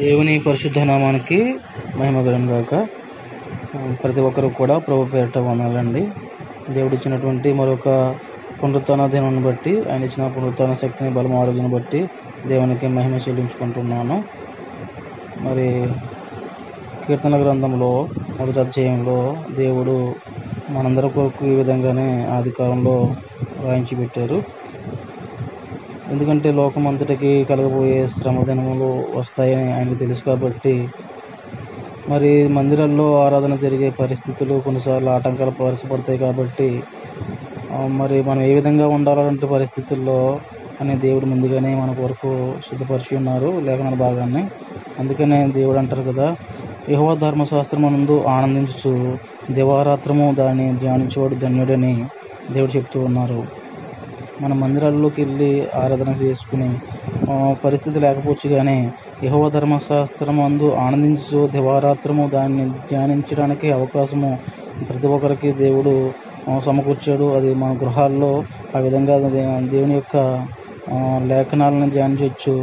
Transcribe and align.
దేవుని 0.00 0.38
పరిశుద్ధ 0.38 0.78
నామానికి 0.78 1.38
మహిమ 1.96 2.18
గాక. 2.50 2.74
ప్రతి 4.02 4.20
ఒక్కరు 4.20 4.48
కూడా 4.48 4.78
ప్రభు 4.78 5.04
పేరిట 5.04 5.38
వందాలండి. 5.38 6.02
దేవుడు 6.70 6.94
ఇచ్చినటువంటి 6.94 7.52
మరొక 7.52 7.88
పునరుత్న 8.62 9.06
దినాన్ని 9.06 9.42
బట్టి 9.42 9.72
ఆయన 9.92 10.04
ఇచ్చిన 10.04 10.28
పునరుత్న 10.28 10.74
శక్తిని 10.74 11.10
బలం 11.10 11.34
ఆరోగ్యం 11.34 11.70
బట్టి 11.70 12.00
దేవునికి 12.46 12.86
మహిమ 12.86 13.14
చెల్లించుకుంటున్నాను. 13.14 14.16
మరి 15.40 15.88
కీర్తన 17.06 17.42
గ్రంథంలో 17.42 18.08
మొదటి 18.40 18.60
అధ్యాయంలో 18.60 19.18
దేవుడు 19.50 20.14
మనందరి 20.70 21.10
కొరకు 21.10 21.46
ఈ 21.46 21.54
విధంగానే 21.54 22.08
ఆది 22.30 22.50
కాలంలో 22.50 22.96
రాయించి 23.64 23.96
పెట్టారు. 23.96 24.42
ఎందుకంటే 26.10 26.52
లోకం 26.52 26.84
అంతటికి 26.86 27.44
కలగబోయే 27.44 28.06
శ్రమదినములు 28.14 28.88
వస్తాయని 29.14 29.72
ఆయనకు 29.72 29.94
తెలుసు 29.94 30.22
కాబట్టి 30.24 30.74
మరి 32.08 32.30
మందిరాల్లో 32.48 33.06
ఆరాధన 33.24 33.54
జరిగే 33.56 33.90
పరిస్థితులు 34.00 34.54
కొన్నిసార్లు 34.60 35.10
ఆటంకాలు 35.10 35.52
పరచబడతాయి 35.58 36.18
కాబట్టి 36.18 36.68
మరి 37.98 38.16
మనం 38.22 38.42
ఏ 38.42 38.54
విధంగా 38.54 38.86
ఉండాలంటే 38.88 39.46
పరిస్థితుల్లో 39.46 40.18
అని 40.80 40.94
దేవుడు 40.96 41.26
ముందుగానే 41.26 41.74
మన 41.74 41.90
కొరకు 41.92 42.30
సిద్ధపరిచి 42.66 43.12
ఉన్నారు 43.16 43.50
లేఖన 43.66 43.94
భాగాన్ని. 43.96 44.42
అందుకనే 44.98 45.38
దేవుడు 45.58 45.78
అంటారు 45.78 46.02
కదా 46.02 46.26
యహోవ 46.90 47.14
ధర్మశాస్త్రమునందు 47.16 48.16
ఆనందించు 48.28 48.92
దివారాత్రము 49.50 50.34
దాన్ని 50.34 50.66
ధ్యానించేవాడు 50.78 51.36
ధన్యుడని 51.36 51.94
దేవుడు 52.50 52.72
చెప్తూ 52.76 53.00
ఉన్నారు. 53.00 53.40
మన 54.40 54.52
మందిరాల్లోకి 54.52 55.20
వెళ్ళి 55.22 55.50
ఆరాధన 55.74 56.10
చేసుకుని 56.22 56.68
పరిస్థితి 57.64 57.98
లేకపోవచ్చు 58.00 58.48
కానీ 58.54 58.76
యహోవ 59.24 59.48
ధర్మశాస్త్రం 59.48 60.40
అందు 60.40 60.68
ఆనందించు 60.76 61.40
దివారాత్రము 61.46 62.24
దాన్ని 62.28 62.64
ధ్యానించడానికి 62.90 63.68
అవకాశము 63.72 64.30
ప్రతి 64.88 65.06
ఒక్కరికి 65.06 65.52
దేవుడు 65.52 65.92
సమకూర్చాడు. 66.58 67.26
అది 67.36 67.50
మన 67.54 67.72
గృహాల్లో 67.82 68.30
ఆ 68.76 68.78
విధంగా 68.78 69.16
దేవుని 69.70 69.94
యొక్క 69.94 70.16
లేఖనాలను 71.26 71.88
ధ్యానించవచ్చు 71.90 72.54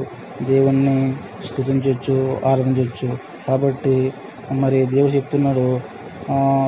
దేవుణ్ణి 0.42 0.98
స్థుతించవచ్చు 1.48 2.16
ఆరాధించవచ్చు 2.46 3.10
కాబట్టి 3.48 3.96
మరి 4.54 4.86
దేవుడు 4.86 5.12
చెప్తున్నాడు 5.12 5.68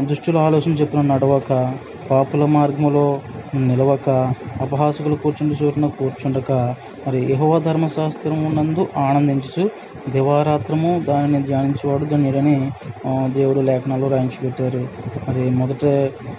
దుష్టుల 0.06 0.38
ఆలోచన 0.38 0.74
చెప్పిన 0.74 1.02
నడవక 1.04 1.52
పాపుల 2.10 2.46
మార్గంలో 2.46 3.06
నిలవక 3.68 4.08
అపహాసకులు 4.62 5.16
కూర్చుండి 5.16 5.56
చోటున 5.60 5.86
కూర్చుండక 5.96 6.52
మరి 7.06 7.20
యహోవ 7.32 7.54
ధర్మశాస్త్రము 7.60 8.48
నందు 8.56 8.84
ఆనందించు 9.04 9.64
దివారాత్రము 10.08 10.92
దానిని 11.08 11.40
ధ్యానించేవాడు 11.44 12.06
ధన్యుడని 12.06 12.58
దేవుడు 13.34 13.62
లేఖనాల్లో 13.70 14.10
రాయించి 14.10 14.40
పెట్టారు 14.44 14.84
మరి 15.28 15.44
మొదట 15.60 15.84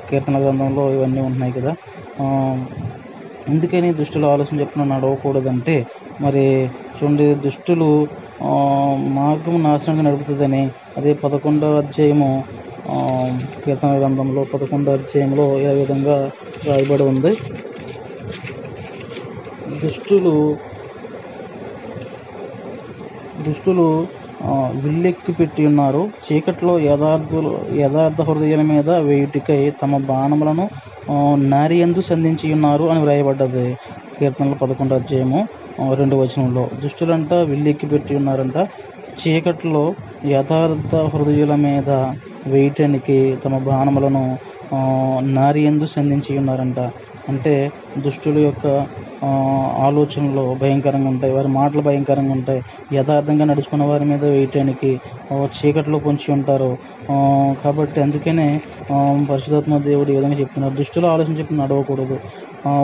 కీర్తన 0.09 0.37
గ్రంథంలో 0.43 0.85
ఇవన్నీ 0.95 1.21
ఉంటున్నాయి 1.27 1.55
కదా. 1.59 1.73
ఎందుకని 3.47 3.89
దుష్టుల 4.01 4.25
ఆలోచన 4.27 4.61
చెప్పిన 4.61 4.85
నడవకూడదంటే 4.91 5.77
మరి 6.19 6.45
చూడండి 6.97 7.27
దుష్టులు 7.45 7.89
మార్గం 9.17 9.57
నాశనంగా 9.63 10.05
నడుపుతుందని 10.07 10.63
అదే 10.97 11.13
పదకొండవ 11.23 11.81
అధ్యాయము 11.83 12.31
కీర్తన 13.63 13.91
గ్రంథంలో 13.99 14.43
పదకొండు 14.53 14.91
అధ్యాయంలో 14.91 15.47
ఏ 15.61 15.75
విధంగా 15.75 16.17
రాయబడి 16.67 17.05
ఉంది? 17.05 17.33
దుష్టులు 19.81 20.35
దుష్టులు 23.39 23.87
విల్లెక్కి 24.83 25.33
పెట్టి 25.33 25.67
ఉన్నారు. 25.67 26.03
చీకట్లో 26.25 26.79
యథార్థులు 26.81 27.51
యథార్థ 27.77 28.21
హృదయాల 28.21 28.63
మీద 28.73 28.91
వేయుటికై 29.09 29.61
తమ 29.83 29.99
బాణములను 30.11 30.65
ఆ, 31.09 31.15
నారియందు 31.53 32.01
సంధించి 32.01 32.53
ఉన్నారు 32.53 32.85
అని 32.91 33.01
వ్రాయబడ్డది. 33.01 33.67
కీర్తనలు 34.17 34.55
పదకొండు 34.55 34.95
అధ్యాయము 34.95 35.41
రెండు 35.95 36.17
వచనంలో 36.17 36.65
దుష్టులంట 36.83 37.33
విల్లెక్కి 37.51 37.87
పెట్టి 37.87 38.17
ఉన్నారంట. 38.17 38.59
చీకట్లో 39.19 39.85
యథార్థ 40.29 40.95
హృదయుల 41.13 41.55
మీద 41.57 41.91
వేయటానికి 42.47 43.17
తమ 43.45 43.59
బాణములను 43.59 44.25
నారియందు 45.37 45.87
సంధించి 45.87 46.33
ఉన్నారంట. 46.39 46.81
అంటే 47.29 47.55
దుష్టుల 47.99 48.39
యొక్క 48.39 48.67
ఆలోచనలు 49.87 50.55
భయంకరంగా 50.61 51.09
ఉంటాయి 51.09 51.33
వారి 51.33 51.49
మాటలు 51.57 51.81
భయంకరంగా 51.81 52.33
ఉంటాయి. 52.33 52.61
యథార్థంగా 52.93 53.45
నడుచుకున్న 53.45 53.85
వారి 53.85 54.05
మీద 54.05 54.25
వేయటానికి 54.25 54.91
చీకట్లో 55.57 55.99
పొంచి 55.99 56.29
ఉంటారు. 56.33 56.71
కాబట్టి 57.65 58.01
అందుకనే 58.01 58.49
పరిశుధాత్మ 59.31 59.79
దేవుడు 59.89 60.11
ఈ 60.13 60.17
విధంగా 60.17 60.39
చెప్తున్నారు. 60.43 60.75
దుష్టుల 60.75 61.07
ఆలోచన 61.07 61.35
చెప్పి 61.41 61.55
నడవకూడదు. 61.55 62.17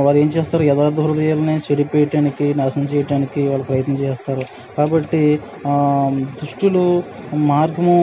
వారు 0.05 0.17
ఏం 0.17 0.29
చేస్తారు? 0.37 0.63
యథార్థ 0.63 1.01
హృదయాలని 1.01 1.57
చెడిపేయటానికి 1.67 2.47
నాశనం 2.61 2.87
చేయటానికి 2.93 3.49
వాళ్ళు 3.49 3.65
ప్రయత్నం 3.71 3.99
చేస్తారు. 4.05 4.45
కాబట్టి 4.77 5.23
దుష్టులు 6.41 6.85
మార్గము 7.51 7.97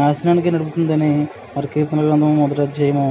నాశనానికి 0.00 0.50
నడుపుతుందని 0.50 1.10
మరి 1.56 1.66
కీర్తన 1.66 2.00
గ్రంథం 2.06 2.32
మొదటి 2.36 2.62
అధ్యాయము 2.62 3.08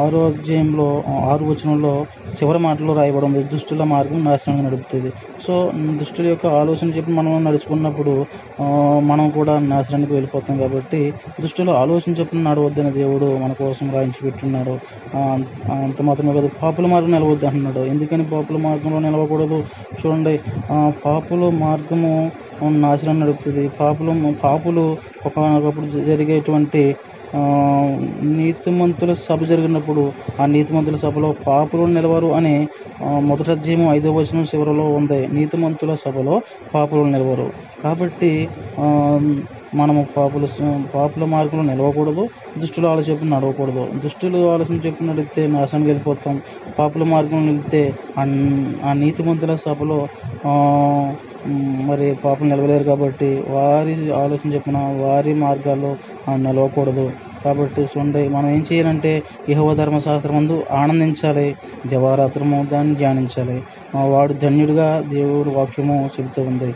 ఆరో 0.00 0.20
అధ్యాయంలో 0.26 0.88
ఆరు 1.30 1.44
వచనంలో 1.44 1.92
చివరి 2.38 2.58
మాటలో 2.58 2.92
రాయబడి 2.92 3.26
ఉంది 3.26 3.42
దుష్టుల 3.52 3.84
మార్గం 3.92 4.24
నాశనానికి 4.24 4.66
నడుపుతుంది. 4.66 5.10
సో 5.44 5.54
ఉమ్, 5.70 5.88
దుష్టుల 6.00 6.26
యొక్క 6.26 6.46
ఆలోచన 6.58 6.88
చెప్పి 6.96 7.12
మనం 7.12 7.32
నడుచుకున్నప్పుడు 7.46 8.12
మనం 9.04 9.26
కూడా 9.30 9.54
నాశనానికి 9.68 10.12
వెళ్ళిపోతాం 10.12 10.56
కాబట్టి 10.58 11.00
దుష్టులు 11.40 11.72
ఆలోచన 11.80 12.12
చెప్పిన 12.18 12.42
నడవద్దని 12.48 12.92
దేవుడు 12.98 13.28
మన 13.42 13.52
కోసం 13.60 13.86
రాయించి 13.94 14.20
పెట్టున్నాడు. 14.26 14.74
అంత 15.78 15.98
మాత్రమే 16.02 16.34
కాదు 16.38 16.50
పాపుల 16.62 16.86
మార్గం 16.86 17.12
నిలవద్దు 17.16 17.48
అంటున్నాడు. 17.50 17.82
ఎందుకని 17.92 18.26
పాపుల 18.32 18.58
మార్గంలో 18.66 19.00
నిలవకూడదు? 19.06 19.58
చూడండి 19.98 20.34
పాపుల 21.04 21.42
మార్గము 21.62 22.12
నాశనం 22.82 23.18
నడుపుతుంది. 23.20 23.64
పాపులు 23.80 24.12
పాపులు 24.44 24.84
ఒకనొకప్పుడు 25.28 25.86
జరిగేటువంటి 26.10 26.82
నీతిమంతుల 28.22 29.12
సభ 29.12 29.44
జరిగినప్పుడు 29.44 30.12
ఆ 30.40 30.46
నీతిమంతుల 30.46 30.96
సభలో 30.96 31.34
పాపులు 31.46 31.84
నిలవరు 31.86 32.26
అని 32.26 32.68
మొదట 33.02 33.24
మొదటి 33.24 33.50
అధ్యాయం 33.50 33.88
ఐదో 33.90 34.12
వచనం 34.12 34.44
చివరిలో 34.44 34.84
ఉంది. 34.92 35.28
నీతిమంతుల 35.28 35.94
సభలో 35.94 36.42
పాపులు 36.74 37.04
నిలవరు. 37.04 37.50
కాబట్టి 37.84 38.48
మనము 39.74 40.06
పాపుల 40.16 40.46
పాపుల 40.94 41.24
మార్గంలో 41.24 41.72
నిలవకూడదు 41.72 42.28
దుష్టుల 42.58 42.86
ఆలోచన 42.86 43.18
నడవకూడదు. 43.36 43.86
దుష్టులు 44.04 44.50
ఆలోచన 44.50 44.74
చెప్పి 44.86 45.04
నడిస్తే 45.04 45.46
నాశనం 45.46 45.82
వెళ్ళిపోతాం. 45.84 46.40
పాపుల 46.78 47.02
మార్గంలో 47.04 47.52
నిలితే 47.52 47.82
ఆ- 48.18 48.92
నీతిమంతుల 48.92 49.54
సభలో 49.54 50.06
మరి 51.86 52.14
పాపం 52.24 52.48
నిలవలేరు 52.48 52.84
కాబట్టి 52.84 53.28
వారి 53.48 53.94
ఆలోచన 54.14 54.52
చెప్పిన 54.54 54.78
వారి 55.00 55.34
మార్గాల్లో 55.34 55.90
మనం 56.28 56.42
నిలవకూడదు. 56.44 57.06
కాబట్టి 57.44 57.82
చూడండి 57.82 58.28
మనం 58.28 58.48
ఏం 58.50 58.64
చేయాలంటే 58.72 59.12
యహోవ 59.48 59.74
ధర్మశాస్త్రం 59.74 60.34
ముందు 60.34 60.56
ఆనందించాలి 60.72 61.46
దివారాత్రము 61.86 62.66
దాన్ని 62.72 62.94
ధ్యానించాలి. 62.94 63.58
వాడు 64.12 64.32
ధన్యుడిగా 64.44 64.88
దేవుడు 65.08 65.50
వాక్యము 65.50 66.10
చెబుతూ 66.16 66.42
ఉంది. 66.42 66.70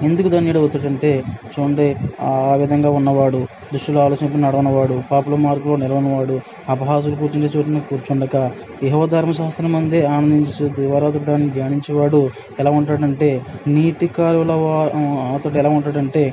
ఎందుకు 0.00 0.28
ధన్యుడు 0.28 0.58
అవుతాడంటే 0.58 1.10
చూడండి 1.52 1.86
ఆ 2.22 2.30
విధంగా 2.56 2.90
ఉన్నవాడు 2.90 3.40
దుష్టుల 3.72 3.98
ఆలోచన 3.98 4.38
నడవనవాడు 4.44 4.96
పాపుల 5.10 5.34
మార్గంలో 5.44 5.76
నిలవనవాడు 5.76 6.36
అపహాసులు 6.68 7.16
కూర్చుండే 7.16 7.48
చోటున 7.54 7.78
కూర్చుండక 7.88 8.36
యహోవ 8.82 9.06
ధర్మశాస్త్రం 9.06 9.74
అందే 9.76 10.00
ఆనందించు 10.06 10.66
దివారాత్రుడు 10.76 11.24
దాన్ని 11.24 11.48
ధ్యానించేవాడు 11.50 12.20
ఎలా 12.58 12.70
ఉంటాడంటే 12.78 13.30
నీటి 13.68 14.08
కాలువల 14.16 14.54
వా- 14.62 14.90
అతడు 15.36 15.58
ఎలా 15.58 15.72
ఉంటాడంటే 15.78 16.24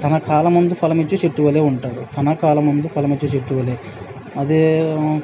తన 0.00 0.14
కాలం 0.24 0.52
ముందు 0.54 0.74
ఫలమిచ్చే 0.74 1.16
చెట్టు 1.22 1.42
వలె 1.42 1.60
ఉంటాడు. 1.70 2.02
తన 2.16 2.28
కాలం 2.34 2.64
ముందు 2.66 2.86
ఫలమిచ్చే 2.94 3.28
చెట్టు 3.34 3.54
వలె. 3.54 3.74
అదే 4.34 4.60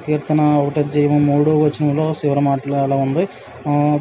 కీర్తన 0.04 0.40
ఒకటి 0.60 0.82
జీవం 0.88 1.20
మూడో 1.26 1.52
వచనంలో 1.58 2.06
శివర 2.14 2.38
మాటలు 2.40 2.76
అలా 2.76 2.96
ఉంది. 3.04 3.24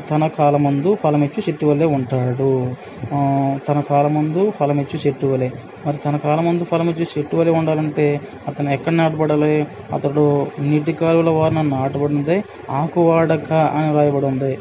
తన 0.10 0.24
కాలమందు 0.38 0.90
ఫలమిచ్చు 1.04 1.40
చెట్టు 1.46 1.66
వలె 1.66 1.86
ఉంటాడు. 1.98 2.50
తన 3.68 3.78
కాలమందు 3.90 4.42
ఫలమిచ్చు 4.58 4.98
చెట్టు 5.06 5.26
వలె. 5.32 5.48
మరి 5.86 5.98
తన 5.98 6.16
కాలమందు 6.18 6.64
ఫలమిచ్చు 6.64 7.06
చెట్టు 7.14 7.36
వలె 7.40 7.52
ఉండాలంటే 7.60 8.06
అతను 8.48 8.70
ఎక్కడ 8.76 8.94
నాటబడాలి? 8.94 9.56
అతడు 9.96 10.26
నీటి 10.68 10.94
కాలువల 10.94 11.32
వారిన 11.40 11.62
నాటబడింది 11.74 12.38
ఆకు 12.80 13.02
వాడక 13.10 13.50
అని 13.78 13.90
రాయబడి 13.98 14.26
ఉంది 14.26 14.52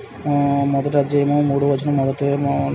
మొదటి 0.72 0.96
అధ్యాయము 0.96 1.38
మూడు 1.48 1.64
వచ్చిన 1.72 1.90
మొదటి 1.98 2.26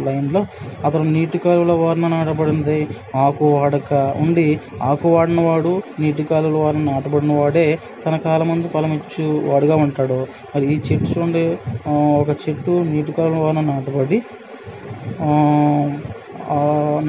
లైన్లో 0.08 0.42
అతడు 0.86 1.06
నీటి 1.14 1.38
కాలువల 1.38 1.74
వారిన 1.82 2.08
నాటబడింది 2.16 2.78
ఆకు 3.24 3.46
వాడక. 3.56 3.92
ఉండి 4.24 4.48
ఆకు 4.90 5.08
వాడిన 5.16 5.42
వాడు 5.42 5.72
నీటి 6.00 6.24
కాలువల 6.24 6.58
వారిన 6.64 6.84
నాటబడిన 6.92 7.34
వాడే 7.40 7.66
తన 8.06 8.16
కాలమందు 8.26 8.68
ఫలమిచ్చు 8.74 9.26
వాడుగా 9.50 9.78
ఉంటాడు. 9.86 10.20
మరి 10.54 10.66
ఈ 10.74 10.78
చెట్టు 10.88 11.10
చూడండి 11.12 11.44
ఒక 12.22 12.30
చెట్టు 12.44 12.74
నీటి 12.92 13.12
కాలువల 13.12 13.60
నాటబడి 13.72 14.20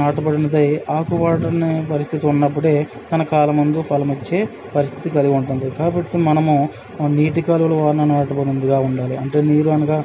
నాటబడినదై 0.00 0.66
ఆకువాడని 0.96 1.70
పరిస్థితి 1.92 2.24
ఉన్నప్పుడే 2.26 2.72
తన 3.12 3.22
కాలమందు 3.32 3.80
ఫలమిచ్చే 3.90 4.40
పరిస్థితి 4.74 5.08
కలిగి 5.10 5.34
ఉంటుంది. 5.34 5.68
కాబట్టి 5.78 6.16
మనము 6.28 6.54
నీటి 7.16 7.42
కాలువల 7.48 7.74
వాన 7.82 8.04
నాటబడినదిగా 8.12 8.78
ఉండాలి. 8.88 9.16
అంటే 9.22 9.38
నీరు 9.50 9.70
అనగా 9.76 9.98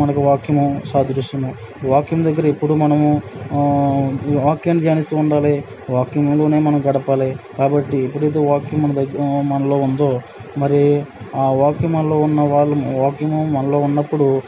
మనకు 0.00 0.20
వాక్యము 0.28 0.66
సాదృశ్యము. 0.92 1.50
వాక్యం 1.92 2.20
దగ్గర 2.24 2.46
ఎప్పుడు 2.54 2.74
మనము 2.84 3.08
వాక్యాన్ని 4.46 4.82
ధ్యానిస్తూ 4.84 5.16
ఉండాలి. 5.22 5.54
వాక్యంలోనే 5.96 6.60
మనం 6.66 6.80
గడపాలి. 6.88 7.30
కాబట్టి 7.58 7.98
ఎప్పుడైతే 8.08 8.40
వాక్యం 8.50 8.80
మన 8.84 8.92
దగ్గర 9.00 9.18
మనలో 9.52 9.78
ఉందో 9.88 10.10
మరి 10.58 10.82
ఆ 11.34 11.50
వాక్యం 11.50 11.94
ఉన్న 12.14 12.40
వాళ్ళు 12.40 12.74
వాక్యము 12.98 13.44
మనలో 13.44 13.78
ఉన్నప్పుడు 13.78 14.42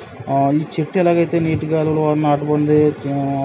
ఈ 0.52 0.64
చెట్టు 0.78 0.98
ఎలాగైతే 0.98 1.38
నీటి 1.38 1.66
గాలులో 1.66 2.14
నాటబడింది 2.14 2.94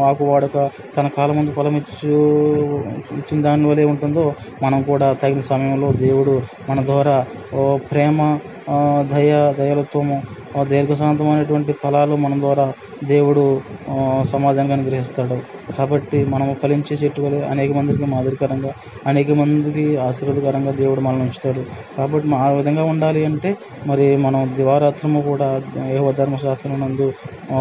ఆకు 0.03 0.23
వాడక 0.23 0.69
తన 0.97 1.07
కాలం 1.07 1.35
ముందు 1.37 1.51
ఫలం 1.51 1.75
ఇచ్చు 1.75 2.13
ఇచ్చిన 3.17 3.41
దాని 3.41 3.83
ఉంటుందో 3.83 4.35
మనం 4.63 4.83
కూడా 4.83 5.13
తగిన 5.13 5.39
సమయంలో 5.39 5.91
దేవుడు 5.91 6.41
మన 6.69 6.85
ద్వారా 6.85 7.25
ఓ 7.53 7.77
ప్రేమ 7.77 8.39
దయ 9.11 9.53
దయలత్వము 9.57 10.23
దీర్ఘశాంతమైనటువంటి 10.63 11.73
ఫలాలు 11.73 12.15
మన 12.15 12.39
ద్వారా 12.39 12.73
దేవుడు 13.07 13.43
ఆ, 13.89 13.97
సమాజానికి 14.23 14.73
అనుగ్రహిస్తాడు. 14.73 15.37
కాబట్టి 15.77 16.25
మనము 16.25 16.53
ఫలించే 16.53 16.95
చెట్టు 16.95 17.21
వలె 17.21 17.41
అనేక 17.45 17.71
మందికి 17.71 18.05
మాదిరికరంగా 18.05 18.71
అనేక 19.05 19.31
మందికి 19.31 19.97
ఆశీర్వాదకరంగా 19.97 20.71
దేవుడు 20.71 21.01
మనల్ని 21.01 21.23
ఉంచుతాడు. 21.23 21.61
కాబట్టి 21.97 22.33
ఆ 22.35 22.49
విధంగా 22.51 22.83
ఉండాలి 22.83 23.25
అంటే 23.25 23.51
మరి 23.85 24.17
మనం 24.17 24.55
దివారాత్రము 24.57 25.21
కూడా 25.21 25.49
ఏహో 25.89 26.11
ధర్మశాస్త్రం 26.11 26.79
నందు 26.79 27.07
ఆ, 27.51 27.59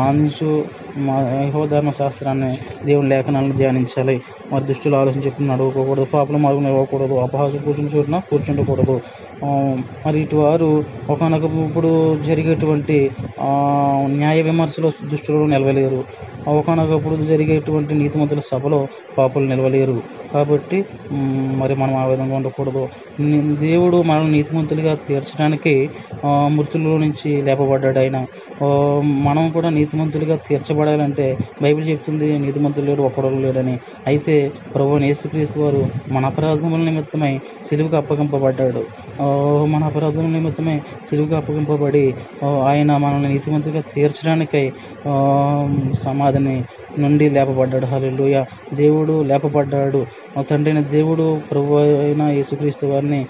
ఆనందించు 0.00 0.50
మా 0.96 1.14
యహోధర్మ 1.38 1.90
శాస్త్రాన్ని 1.90 2.50
దేవుని 2.86 3.08
లేఖనాలను 3.08 3.54
ధ్యానించాలి. 3.56 4.14
మరి 4.52 4.64
దుష్టులు 4.64 4.96
ఆలోచన 4.96 5.20
చెప్పిన 5.20 5.46
నడవకూడదు 5.52 6.06
పాపల 6.12 6.36
మార్గం 6.36 6.66
ఇవ్వకూడదు 6.68 7.14
అపహాసం 7.24 7.62
కూర్చుని 7.64 7.90
చూడన 7.94 8.18
కూర్చుండకూడదు. 8.30 8.96
మరి 10.04 10.18
ఇటు 10.20 10.36
వారు 10.36 10.68
ఒకనొక 11.10 11.46
ఇప్పుడు 11.66 11.90
జరిగేటువంటి 12.28 12.98
న్యాయ 14.18 14.38
విమర్శలో 14.42 14.90
దుష్టులు 15.10 15.46
నిలవలేరు. 15.46 16.00
ఒకనొకప్పుడు 16.48 17.16
జరిగేటువంటి 17.16 17.94
నీతిమంతుల 17.94 18.40
సభలో 18.40 18.88
పాపులు 19.18 19.46
నిలవలేరు. 19.46 20.02
కాబట్టి 20.34 20.84
మరి 21.56 21.74
మనం 21.74 21.96
ఆ 21.96 22.04
విధంగా 22.04 22.36
ఉండకూడదు. 22.36 22.88
దేవుడు 23.60 24.02
మనల్ని 24.02 24.32
నీతిమంతులుగా 24.32 24.94
తీర్చడానికి 24.94 25.90
మృతుల్లో 26.26 26.98
నుంచి 26.98 27.42
లేపబడ్డాడు 27.42 27.98
ఆయన 27.98 28.26
మనం 29.02 29.50
కూడా 29.50 29.70
నీతిమంతులుగా 29.70 30.36
తీర్చబడాలంటే 30.48 31.38
బైబిల్ 31.62 31.88
చెప్తుంది 31.88 32.38
నీతిమంతులు 32.38 32.86
లేడు 32.86 33.02
ఒక్కడు 33.02 33.26
లేడని 33.26 33.78
అయితే 34.06 34.52
ప్రభు 34.74 34.98
యేసుక్రీస్తు 34.98 35.60
వారు 35.60 35.86
మన 36.12 36.26
అపరాధముల 36.26 36.80
నిమిత్తమై 36.80 37.40
సిలువుకు 37.68 37.96
అప్పగింపబడ్డాడు. 37.96 38.84
మన 39.66 39.84
అపరాధముల 39.84 40.26
నిమిత్తమై 40.26 40.80
సిలువుకు 41.10 41.34
అప్పగింపబడి 41.34 42.14
ఆయన 42.44 42.96
మనల్ని 42.96 43.28
నీతిమంతులుగా 43.28 43.82
తీర్చడానికై 43.94 44.72
సమాధి 46.02 46.33
బాధని 46.34 46.54
నుండి 46.98 47.26
లేపబడ్డాడు. 47.30 47.86
హల్లెలూయా. 47.86 48.40
దేవుడు 48.74 49.22
లేపబడ్డాడు. 49.22 50.00
మా 50.36 50.42
తండ్రి 50.42 50.70
అయిన 50.72 50.80
దేవుడు 50.88 51.24
ప్రభు 51.50 51.74
అయిన 51.78 52.22
యేసుక్రీస్తు 52.36 52.86
వారిని 52.86 53.20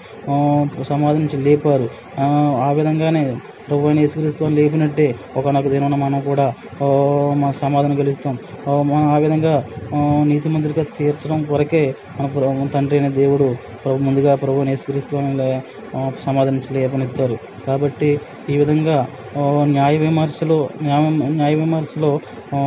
సమాధి 0.83 1.19
నుంచి 1.19 1.37
లేపారు. 1.47 1.87
ఆ, 2.19 2.71
విధంగానే 2.71 3.23
ప్రభు 3.67 3.87
అయిన 3.87 3.99
యేసుక్రీస్తు 3.99 4.43
వారిని 4.43 4.61
లేపినట్టే 4.61 5.05
ఒకనొక 5.37 5.67
దినమున 5.67 5.95
మనం 5.95 6.19
కూడా 6.21 6.47
మా 7.35 7.49
సమాధానం 7.61 7.99
గెలుస్తాం. 7.99 8.35
మనం 8.89 9.07
ఆ 9.07 9.17
విధంగా 9.17 9.53
నీతి 10.23 10.49
మంత్రిగా 10.49 10.85
తీర్చడం 10.97 11.43
కొరకే 11.43 11.83
మన 12.19 12.27
తండ్రి 12.73 12.97
అయిన 12.99 13.09
దేవుడు 13.13 13.47
ప్రభు 13.83 14.03
ముందుగా 14.07 14.35
ప్రభు 14.35 14.59
అయిన 14.59 14.69
యేసుక్రీస్తు 14.69 15.15
వారిని 15.15 15.49
సమాధి 16.25 16.51
నుంచి 16.51 16.71
లేపనెత్తారు 16.73 17.35
కాబట్టి 17.67 18.09
ఈ 18.49 18.57
విధంగా 18.57 18.97
న్యాయ 19.73 19.97
విమర్శలో 19.97 20.57
న్యాయ 20.81 21.03
న్యాయ 21.31 21.53
విమర్శలో 21.55 22.11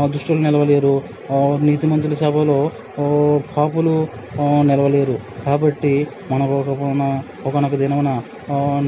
దుష్టులు 0.06 0.40
నిలవలేరు. 0.40 0.94
నీతి 1.30 1.78
నీతిమంతుల 1.78 2.14
సభలో 2.14 2.58
కాపులు 2.98 3.42
పాపులు 3.56 3.94
నిలవలేరు. 4.68 5.16
కాబట్టి 5.46 5.92
మనకు 6.30 6.54
ఒక 6.60 6.68
ఒకనొక 7.48 7.74
దినమున 7.82 8.10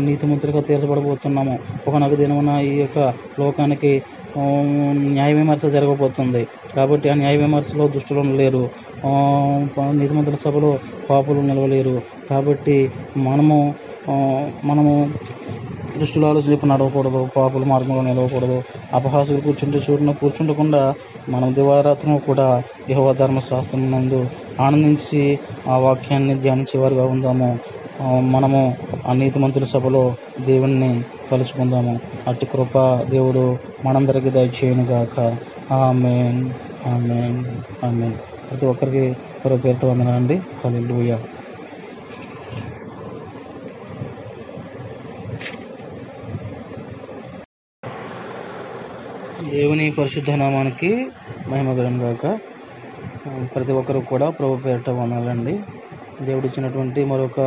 నీతిమంతులుగా 0.06 0.60
తీర్చబడబోతున్నాము. 0.60 1.54
ఒకనొక 1.88 2.14
దినమున 2.22 2.50
ఈ 2.70 2.72
యొక్క 2.80 2.98
లోకానికి 3.40 3.92
న్యాయ 5.14 5.32
విమర్శ 5.32 5.66
జరగబోతుంది. 5.76 6.42
కాబట్టి 6.76 7.06
ఆ 7.10 7.14
న్యాయ 7.14 7.36
విమర్శలో 7.36 7.88
దుష్టులు 7.88 8.34
లేరు. 8.40 8.64
నీతిమంతుల 9.92 10.34
సభలో 10.44 10.78
పాపులు 11.10 11.40
నిలవలేరు. 11.40 11.96
కాబట్టి 12.30 12.76
మనము 13.16 13.58
మనము 14.64 14.94
దృష్టిలో 16.00 16.28
ఆలోచన 16.28 16.52
చెప్పి 16.52 16.66
నడవకూడదు 16.66 17.28
పాపుల 17.36 17.64
మార్గంలో 17.64 18.02
నిలవకూడదు 18.02 18.62
అపహాసులు 18.94 19.40
కూర్చుంటే 19.40 19.80
చూడను 19.90 20.12
కూర్చుండకుండా 20.12 20.94
మనం 21.28 21.54
దివారాత్రం 21.54 22.18
కూడా 22.18 22.62
యహోవ 22.90 23.12
ధర్మశాస్త్రం 23.12 23.90
నందు 23.90 24.20
ఆనందించి 24.60 25.38
ఆ 25.68 25.76
వాక్యాన్ని 25.78 26.34
ధ్యానించేవారుగా 26.40 27.04
ఉందాము. 27.04 27.58
మనము 28.20 28.60
ఆ 29.06 29.12
నీతిమంతుల 29.12 29.64
సభలో 29.64 30.14
దేవుణ్ణి 30.40 31.04
కలుసుకుందాము. 31.32 31.94
అట్టి 32.28 32.46
కృప 32.46 32.78
దేవుడు 33.10 33.44
మనందరికీ 33.84 34.30
దయచేయను 34.30 34.84
గాక 34.84 35.16
ఆమెన్ 35.72 36.40
ఆమెన్ 36.86 37.38
ఆమెన్. 37.86 38.14
ప్రతి 38.50 38.66
ఒక్కరికి 38.66 39.04
పేరు 39.44 39.56
పేరు 39.56 39.86
వందనండి 39.86 40.36
హల్లెలూయా. 40.64 41.18
దేవుని 49.50 49.90
పరిశుద్ధ 49.90 50.30
నామానికి 50.30 51.10
మహిమ 51.48 51.70
గాక. 52.02 52.38
ప్రతి 53.54 53.72
ఒక్కరు 53.72 53.98
కూడా 53.98 54.30
ప్రభు 54.30 54.56
పేరిట 54.56 54.90
వనాలండి 54.90 55.54
దేవుడు 56.22 56.46
ఇచ్చినటువంటి 56.46 57.04
మరొక 57.04 57.40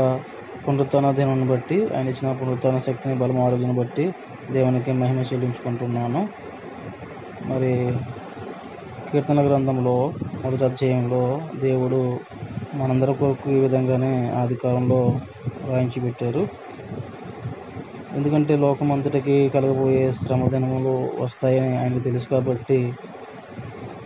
పునరుత్న 0.67 1.11
దినాన్ని 1.11 1.47
బట్టి 1.47 1.77
ఆయన 1.95 2.07
ఇచ్చిన 2.07 2.31
పునరుత్న 2.31 2.77
శక్తిని 2.77 3.15
బలం 3.15 3.39
ఆరోగ్యాన్ని 3.41 3.77
బట్టి 3.79 4.05
దేవునికి 4.51 4.91
మహిమ 4.91 5.19
చెల్లించుకుంటున్నాను. 5.19 6.27
మరి 7.45 7.93
కీర్తన 9.11 9.47
గ్రంథంలో 9.47 10.13
మొదటి 10.45 10.65
అధ్యాయంలో 10.65 11.41
దేవుడు 11.55 12.19
మనందరి 12.75 13.13
కొరకు 13.13 13.49
ఈ 13.49 13.59
విధంగానే 13.59 14.13
ఆది 14.29 14.55
కాలంలో 14.55 15.19
రాయించి 15.69 16.01
పెట్టారు. 16.01 16.62
ఎందుకంటే 18.13 18.53
లోకమంతటికి 18.57 19.35
కలగబోయే 19.49 20.03
శ్రమదినములు 20.11 20.93
వస్తాయని 21.19 21.77
ఆయనకు 21.77 21.99
తెలుసు 21.99 22.27
కాబట్టి 22.29 22.79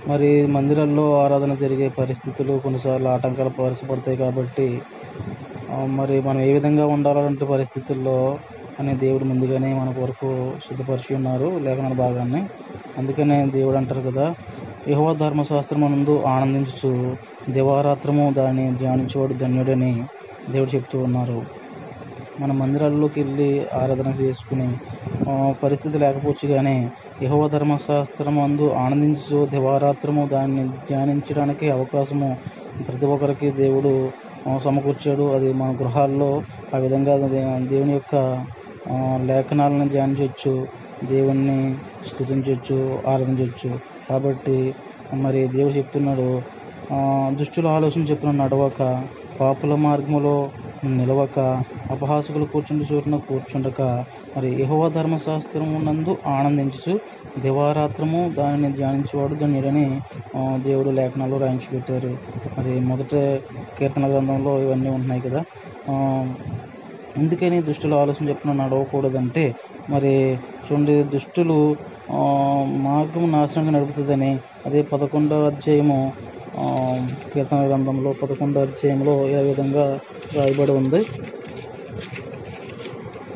మరి 0.07 0.29
మందిరాల్లో 0.47 1.05
ఆరాధన 1.23 1.53
జరిగే 1.55 1.87
పరిస్థితులు 1.97 2.53
కొన్నిసార్లు 2.59 3.09
ఆటంకాలు 3.09 3.51
పరచబడతాయి 3.57 4.17
కాబట్టి 4.17 4.67
మరి 5.97 6.21
మనం 6.21 6.41
ఏ 6.41 6.51
విధంగా 6.53 6.85
ఉండాలంటే 6.87 7.45
పరిస్థితుల్లో 7.45 8.17
అని 8.79 8.93
దేవుడు 8.95 9.23
ముందుగానే 9.23 9.73
మన 9.73 9.89
కొరకు 9.91 10.29
సిద్ధపరిచి 10.65 11.11
ఉన్నారు 11.15 11.47
లేఖన 11.65 11.87
భాగాన్ని. 11.97 12.41
అందుకనే 12.97 13.45
దేవుడు 13.55 13.77
అంటారు 13.77 14.01
కదా 14.01 14.25
యహోవ 14.89 15.09
ధర్మశాస్త్రం 15.15 15.81
నందు 15.85 16.13
ఆనందించు 16.27 16.91
దివారాత్రము 17.49 18.25
దాన్ని 18.33 18.65
ధ్యానించేవాడు 18.77 19.33
ధన్యుడని 19.33 19.91
దేవుడు 20.49 20.71
చెప్తూ 20.75 20.97
ఉన్నారు. 20.99 21.39
మన 22.39 22.51
మందిరాల్లోకి 22.51 23.17
వెళ్ళి 23.21 23.49
ఆరాధన 23.73 24.09
చేసుకుని 24.21 24.67
పరిస్థితి 25.63 25.97
లేకపోవచ్చు 25.97 26.47
కానీ 26.53 26.75
యహోవ 27.23 27.47
ధర్మశాస్త్రం 27.47 28.39
అందు 28.39 28.65
ఆనందించు 28.73 29.45
దివారాత్రము 29.45 30.23
దాన్ని 30.27 30.63
ధ్యానించడానికి 30.89 31.69
అవకాశము 31.69 32.29
ప్రతి 32.87 33.05
ఒక్కరికి 33.05 33.51
దేవుడు 33.51 33.91
సమకూర్చాడు. 34.63 35.23
అది 35.33 35.53
మన 35.53 35.69
గృహాల్లో 35.81 36.29
ఆ 36.75 36.77
విధంగా 36.77 37.13
దేవుని 37.71 37.93
యొక్క 37.93 38.15
లేఖనాలను 39.25 39.87
ధ్యానించవచ్చు 39.89 40.53
దేవుణ్ణి 41.03 41.57
స్థుతించవచ్చు 42.09 42.77
ఆరాధించవచ్చు 43.07 43.71
కాబట్టి 44.09 44.57
మరి 45.13 45.47
దేవుడు 45.47 45.73
చెప్తున్నాడు 45.73 46.29
దుష్టుల 47.35 47.67
ఆలోచన 47.67 48.01
చెప్పిన 48.01 48.31
నడవక 48.31 48.81
పాపుల 49.39 49.73
మార్గములో 49.75 50.35
నిలవక 50.85 51.39
అపహాసకులు 51.89 52.45
కూర్చుండి 52.51 52.85
చోటున 52.89 53.15
కూర్చుండక 53.25 53.81
మరి 54.35 54.49
యెహోవా 54.59 54.87
ధర్మశాస్త్రం 54.89 55.69
నందు 55.85 56.13
ఆనందించు 56.33 56.93
దివారాత్రము 57.37 58.21
దానిని 58.37 58.69
ధ్యానించేవాడు 58.77 59.35
ధన్యుడని 59.35 59.85
దేవుడు 60.65 60.91
లేఖనాలు 60.91 61.37
రాయించి 61.37 61.69
పెట్టారు 61.73 62.11
మరి 62.57 62.73
మొదట 62.89 63.13
కీర్తన 63.77 64.05
గ్రంథంలో 64.11 64.53
ఇవన్నీ 64.63 64.89
ఉంటున్నాయి 64.89 65.23
కదా. 65.27 65.41
ఎందుకని 67.15 67.57
దుష్టుల 67.67 67.93
ఆలోచన 67.95 68.29
చెప్పిన 68.29 68.51
నడవకూడదంటే 68.59 69.45
మరి 69.87 70.13
చూడండి 70.65 70.95
దుష్టులు 71.13 71.59
ఆ, 72.09 72.19
మార్గం 72.85 73.23
నాశనంగా 73.31 73.71
నడుపుతుందని 73.71 74.29
అదే 74.65 74.81
పదకొండవ 74.91 75.47
అధ్యాయము 75.47 75.97
కీర్తన 77.31 77.59
గ్రంథంలో 77.67 78.11
పదకొండవ 78.21 78.61
అధ్యాయంలో 78.67 79.15
ఏ 79.29 79.41
విధంగా 79.49 79.83
రాయబడి 80.35 80.73
ఉంది. 80.73 81.01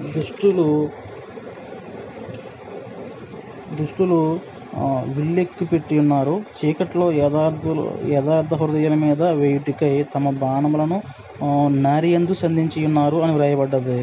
దుష్టులు 0.07 0.67
దుష్టులు 3.69 4.19
విల్లెక్కి 5.15 5.65
పెట్టి 5.65 5.95
ఉన్నారు. 5.99 6.35
చీకట్లో 6.57 7.11
యథార్థులు 7.13 7.83
యథార్థ 8.09 8.53
హృదయాల 8.53 8.95
మీద 9.03 9.21
వేయుటికై 9.39 9.93
తమ 10.13 10.29
బాణములను 10.43 10.97
ఆ, 11.41 11.47
నారియందు 11.85 12.33
సంధించి 12.33 12.79
ఉన్నారు 12.85 13.17
అని 13.17 13.33
వ్రాయబడ్డది. 13.33 13.99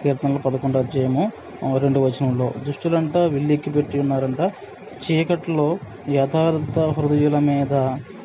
కీర్తనలు 0.00 0.38
పదకొండు 0.38 0.78
అధ్యాయము 0.78 1.24
రెండు 1.78 1.98
వచనంలో 2.00 2.48
దుష్టులంట 2.66 3.16
విల్లెక్కి 3.34 3.70
పెట్టి 3.70 3.96
ఉన్నారంట. 4.00 4.40
చీకట్లో 5.02 5.66
యథార్థ 6.10 6.76
హృదయుల 6.96 7.38
మీద 7.48 7.74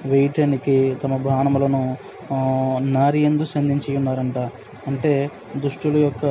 వేయటానికి 0.06 0.76
తమ 1.04 1.14
బాణములను 1.28 1.82
నారి 2.30 2.94
నారియందు 2.98 3.46
సంధించి 3.54 3.92
ఉన్నారంట 3.98 4.40
అంటే 4.86 5.12
దుష్టుల 5.58 5.98
యొక్క 5.98 6.26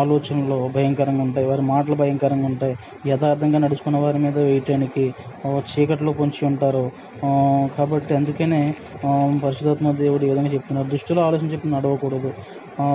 ఆలోచనలు 0.00 0.56
భయంకరంగా 0.74 1.22
ఉంటాయి 1.22 1.46
వారి 1.46 1.62
మాటలు 1.62 1.94
భయంకరంగా 1.94 2.46
ఉంటాయి. 2.46 2.74
యథార్థంగా 3.06 3.58
నడుచుకున్న 3.58 3.98
వారి 3.98 4.18
మీద 4.18 4.38
వేయటానికి 4.48 5.04
చీకట్లో 5.70 6.12
పొంచి 6.12 6.42
ఉంటారు. 6.50 6.84
కాబట్టి 7.76 8.12
అందుకనే 8.14 8.62
పరిశుధాత్మ 9.44 9.90
దేవుడు 10.02 10.24
ఈ 10.26 10.30
విధంగా 10.32 10.50
చెప్తున్నారు. 10.54 10.88
దుష్టుల 10.94 11.18
ఆలోచన 11.28 11.48
చెప్పి 11.54 11.68
నడవకూడదు. 11.76 12.30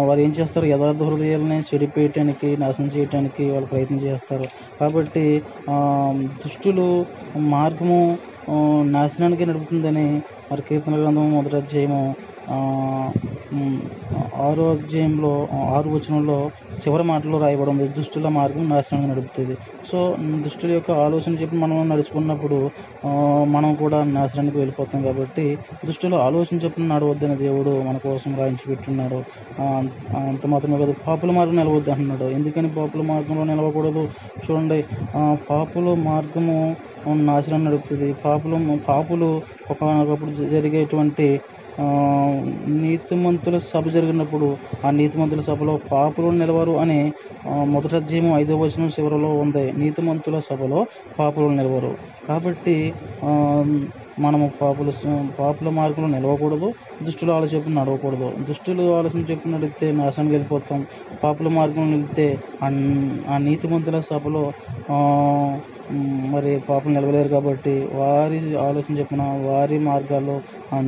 వారు 0.08 0.20
ఏం 0.20 0.32
చేస్తారు? 0.39 0.67
యథార్థ 0.74 1.01
హృదయాలని 1.10 1.60
చెడిపేయటానికి 1.70 2.50
నాశనం 2.63 2.89
చేయటానికి 2.96 3.44
వాళ్ళు 3.53 3.67
ప్రయత్నం 3.74 4.00
చేస్తారు. 4.08 4.48
కాబట్టి 4.79 5.25
దుష్టులు 6.44 6.88
మార్గము 7.56 8.00
నాశనానికి 8.96 9.46
నడుపుతుందని 9.46 10.08
మరి 10.51 10.62
కీర్తన 10.62 10.96
గ్రంథము 10.96 11.30
మొదటి 11.30 11.56
అధ్యాయము 11.56 12.04
ఆరో 14.42 14.66
అధ్యాయంలో 14.72 15.32
ఆరు 15.70 15.89
వచనంలో 15.89 16.38
చివరి 16.84 17.05
మాటలో 17.12 17.38
రాయబడి 17.43 17.72
ఉంది 17.74 17.86
దుష్టుల 17.98 18.27
మార్గం 18.38 18.65
నాశనం 18.74 19.05
నడుపుతుంది. 19.12 19.55
సో 19.89 20.00
దుస్తుల 20.46 20.57
దుష్టుల 20.57 20.72
యొక్క 20.77 20.91
ఆలోచన 21.05 21.34
చెప్పి 21.41 21.55
మనం 21.63 21.89
నడుచుకున్నప్పుడు 21.91 22.57
మనం 23.55 23.72
కూడా 23.81 23.98
నాశనానికి 24.15 24.57
వెళ్ళిపోతాం 24.62 25.01
కాబట్టి 25.07 25.46
దుష్టుల 25.88 26.15
ఆలోచన 26.27 26.55
చెప్పిన 26.63 26.86
నడవద్దని 26.93 27.36
దేవుడు 27.43 27.74
మన 27.88 27.98
కోసం 28.05 28.31
రాయించి 28.39 28.65
పెట్టున్నాడు. 28.72 29.19
అంత 30.29 30.43
మాత్రమే 30.53 30.77
కాదు 30.81 30.96
పాపుల 31.07 31.31
మార్గం 31.38 31.57
నిలవద్దు 31.62 31.91
అంటున్నాడు. 31.96 32.27
ఎందుకని 32.38 32.69
పాపుల 32.77 33.03
మార్గంలో 33.12 33.46
నిలవకూడదు? 33.51 34.03
చూడండి 34.46 34.79
పాపుల 35.50 35.93
మార్గము 36.10 36.57
నాశనం 37.29 37.62
నడుపుతుంది. 37.67 38.10
పాపులు 38.25 38.57
పాపులు 38.89 39.29
ఒకనొకప్పుడు 39.72 40.31
జరిగేటువంటి 40.55 41.29
నీతిమంతుల 42.84 43.55
సభ 43.72 43.84
జరిగినప్పుడు 43.96 44.48
ఆ 44.86 44.91
నీతిమంతుల 45.00 45.41
సభలో 45.48 45.74
పాపులు 45.91 46.29
నిలవరు 46.39 46.66
అని 46.75 47.00
ఆ, 47.47 47.63
మొదటి 47.65 47.95
అధ్యాయం 47.95 48.27
ఐదో 48.36 48.57
వచనం 48.57 48.89
చివరిలో 48.89 49.29
ఉంది. 49.38 49.74
నీతిమంతుల 49.74 50.39
సభలో 50.50 50.79
పాపులు 51.19 51.47
నిలవరు. 51.51 51.91
కాబట్టి 52.27 52.75
మనము 54.19 54.51
పాపుల 54.62 54.89
పాపుల 55.39 55.69
మార్గంలో 55.69 56.09
నిలవకూడదు 56.09 56.67
దుష్టుల 57.03 57.31
ఆలోచన 57.31 57.74
నడవకూడదు. 57.74 58.27
దుష్టులు 58.47 58.83
ఆలోచన 58.95 59.21
చెప్పి 59.31 59.50
నడిస్తే 59.50 59.91
నాశనం 59.91 60.27
వెళ్ళిపోతాం. 60.27 60.81
పాపుల 61.24 61.47
మార్గంలో 61.50 61.89
నిలితే 61.95 62.27
ఆ 63.29 63.38
నీతిమంతుల 63.39 64.00
సభలో 64.09 64.43
మరి 66.33 66.59
పాపం 66.69 66.93
నిలవలేరు 66.93 67.27
కాబట్టి 67.27 67.74
వారి 67.93 68.38
ఆలోచన 68.59 68.97
చెప్పిన 69.00 69.21
వారి 69.45 69.77
మార్గాల్లో 69.81 70.36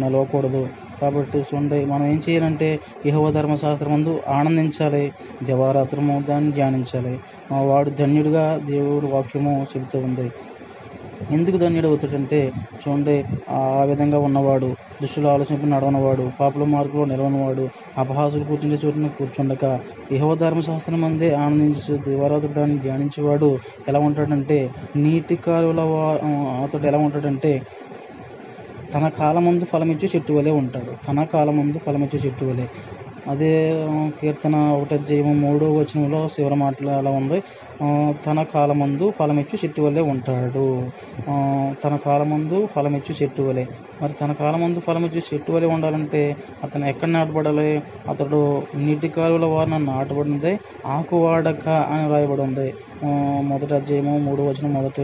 నిలవకూడదు. 0.01 0.63
కాబట్టి 1.01 1.37
చూడండి 1.47 1.85
మనం 1.85 2.05
ఏం 2.05 2.21
చేయాలంటే 2.25 2.69
యహోవ 3.05 3.31
ధర్మశాస్త్రం 3.31 3.93
అందు 3.93 4.13
ఆనందించాలి 4.29 5.03
దివారాత్రము 5.43 6.15
దాన్ని 6.21 6.51
ధ్యానించాలి. 6.51 7.13
మా 7.51 7.61
వాడు 7.61 7.89
ధన్యుడిగా 7.99 8.43
దేవుడు 8.67 9.07
వాక్యము 9.07 9.53
చెబుతూ 9.71 9.99
ఉంది. 9.99 10.27
ఎందుకు 11.29 11.57
ధన్యుడు 11.57 11.87
అవుతాడంటే 11.87 12.37
చూడండి 12.81 13.15
ఆ 13.53 13.61
విధంగా 13.83 14.19
ఉన్నవాడు 14.19 14.69
దుష్టుల 15.01 15.27
ఆలోచనకు 15.27 15.65
నడవనవాడు 15.65 16.23
పాపల 16.39 16.63
మార్గంలో 16.65 17.05
నిలవనవాడు 17.05 17.65
అపహాసులు 17.97 18.43
కూర్చుండే 18.43 18.77
చోటున 18.83 19.07
కూర్చుండక 19.17 19.65
యహో 20.11 20.35
ధర్మశాస్త్రం 20.35 21.03
అందే 21.05 21.29
ఆనందించు 21.35 21.93
దివారాత్రుడు 22.05 22.53
దాన్ని 22.53 22.77
ధ్యానించేవాడు 22.77 23.49
ఎలా 23.87 23.99
ఉంటాడంటే 23.99 24.59
నీటి 24.95 25.35
కాలువల 25.37 25.81
వా- 25.91 26.19
అతడు 26.63 26.87
ఎలా 26.87 26.97
ఉంటాడంటే 26.99 27.53
తన 28.91 29.05
కాలమందు 29.17 29.65
ఫలమిచ్చు 29.71 30.07
చెట్టు 30.13 30.33
వలె 30.33 30.51
ఉంటాడు. 30.61 30.91
తన 31.07 31.23
కాలమందు 31.33 31.77
ఫలమిచ్చు 31.85 32.17
చెట్టు 32.17 32.45
వలె. 32.45 32.65
అదే 33.25 33.49
కీర్తన 34.19 34.55
ఒకటి 34.75 34.93
అధ్యాయము 34.95 35.33
మూడో 35.41 35.67
వచనంలో 35.73 36.19
శివర 36.35 36.53
మాటలు 36.61 36.91
అలా 36.91 37.11
ఉంది. 37.19 37.39
తన 38.25 38.39
కాలమందు 38.53 39.05
ఫలమిచ్చు 39.17 39.57
చెట్టు 39.63 39.81
వలె 39.81 40.01
ఉంటాడు. 40.13 40.65
తన 41.83 41.93
కాలమందు 42.05 42.59
ఫలమిచ్చు 42.73 43.15
చెట్టు 43.21 43.41
వలె. 43.41 43.65
మరి 44.01 44.13
తన 44.21 44.31
కాలమందు 44.41 44.79
ఫలమిచ్చు 44.79 45.21
చెట్టు 45.29 45.51
వలె 45.51 45.67
ఉండాలంటే 45.75 46.23
అతను 46.63 46.85
ఎక్కడ 46.85 47.09
నాటబడాలి? 47.09 47.69
అతడు 48.13 48.41
నీటి 48.83 49.09
కాలువల 49.09 49.45
వారిన 49.55 49.77
నాటబడినదే 49.91 50.53
ఆకువాడక 50.95 51.65
అని 51.93 52.07
రాయబడి 52.13 52.41
ఉంది. 52.41 52.67
మొదటి 53.49 53.73
అధ్యాయము 53.73 54.13
మూడో 54.19 54.43
వచనం 54.47 54.71
మొదటి 54.73 55.03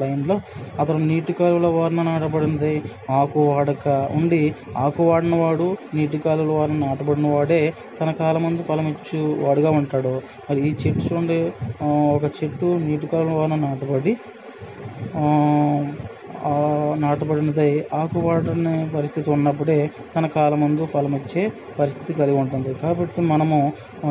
లైన్లో 0.00 0.34
అతడు 0.80 0.98
నీటి 1.02 1.32
కాలువల 1.32 1.68
వారిన 1.76 2.02
నాటబడింది 2.02 2.72
ఆకు 3.12 3.40
వాడక 3.48 3.86
ఉండి 4.14 4.40
ఆకు 4.78 5.02
వాడిన 5.02 5.34
వాడు 5.34 5.66
నీటి 5.94 6.18
కాలువల 6.18 6.52
వారిన 6.58 6.78
నాటబడిన 6.84 7.30
వాడే 7.34 7.60
తన 8.00 8.10
కాలమందు 8.20 8.62
ఫలమిచ్చు 8.62 9.20
వాడుగా 9.42 9.72
ఉంటాడు. 9.80 10.14
మరి 10.46 10.60
ఈ 10.68 10.72
చెట్టు 10.82 11.04
చూడండి 11.04 11.40
ఒక 12.16 12.24
చెట్టు 12.38 12.70
నీటి 12.84 13.06
కాలువల 13.06 13.36
వారిన 13.40 13.60
నాటబడి 13.66 14.14
నాటబడినదై 16.96 17.70
ఆకు 17.94 18.20
పరిస్థితి 18.94 19.30
ఉన్నప్పుడే 19.30 19.78
తన 20.16 20.26
కాలమందు 20.26 20.88
ఫలమిచ్చే 20.94 21.42
పరిస్థితి 21.78 22.12
కలిగి 22.14 22.36
ఉంటుంది. 22.36 22.74
కాబట్టి 22.74 23.20
మనము 23.22 23.58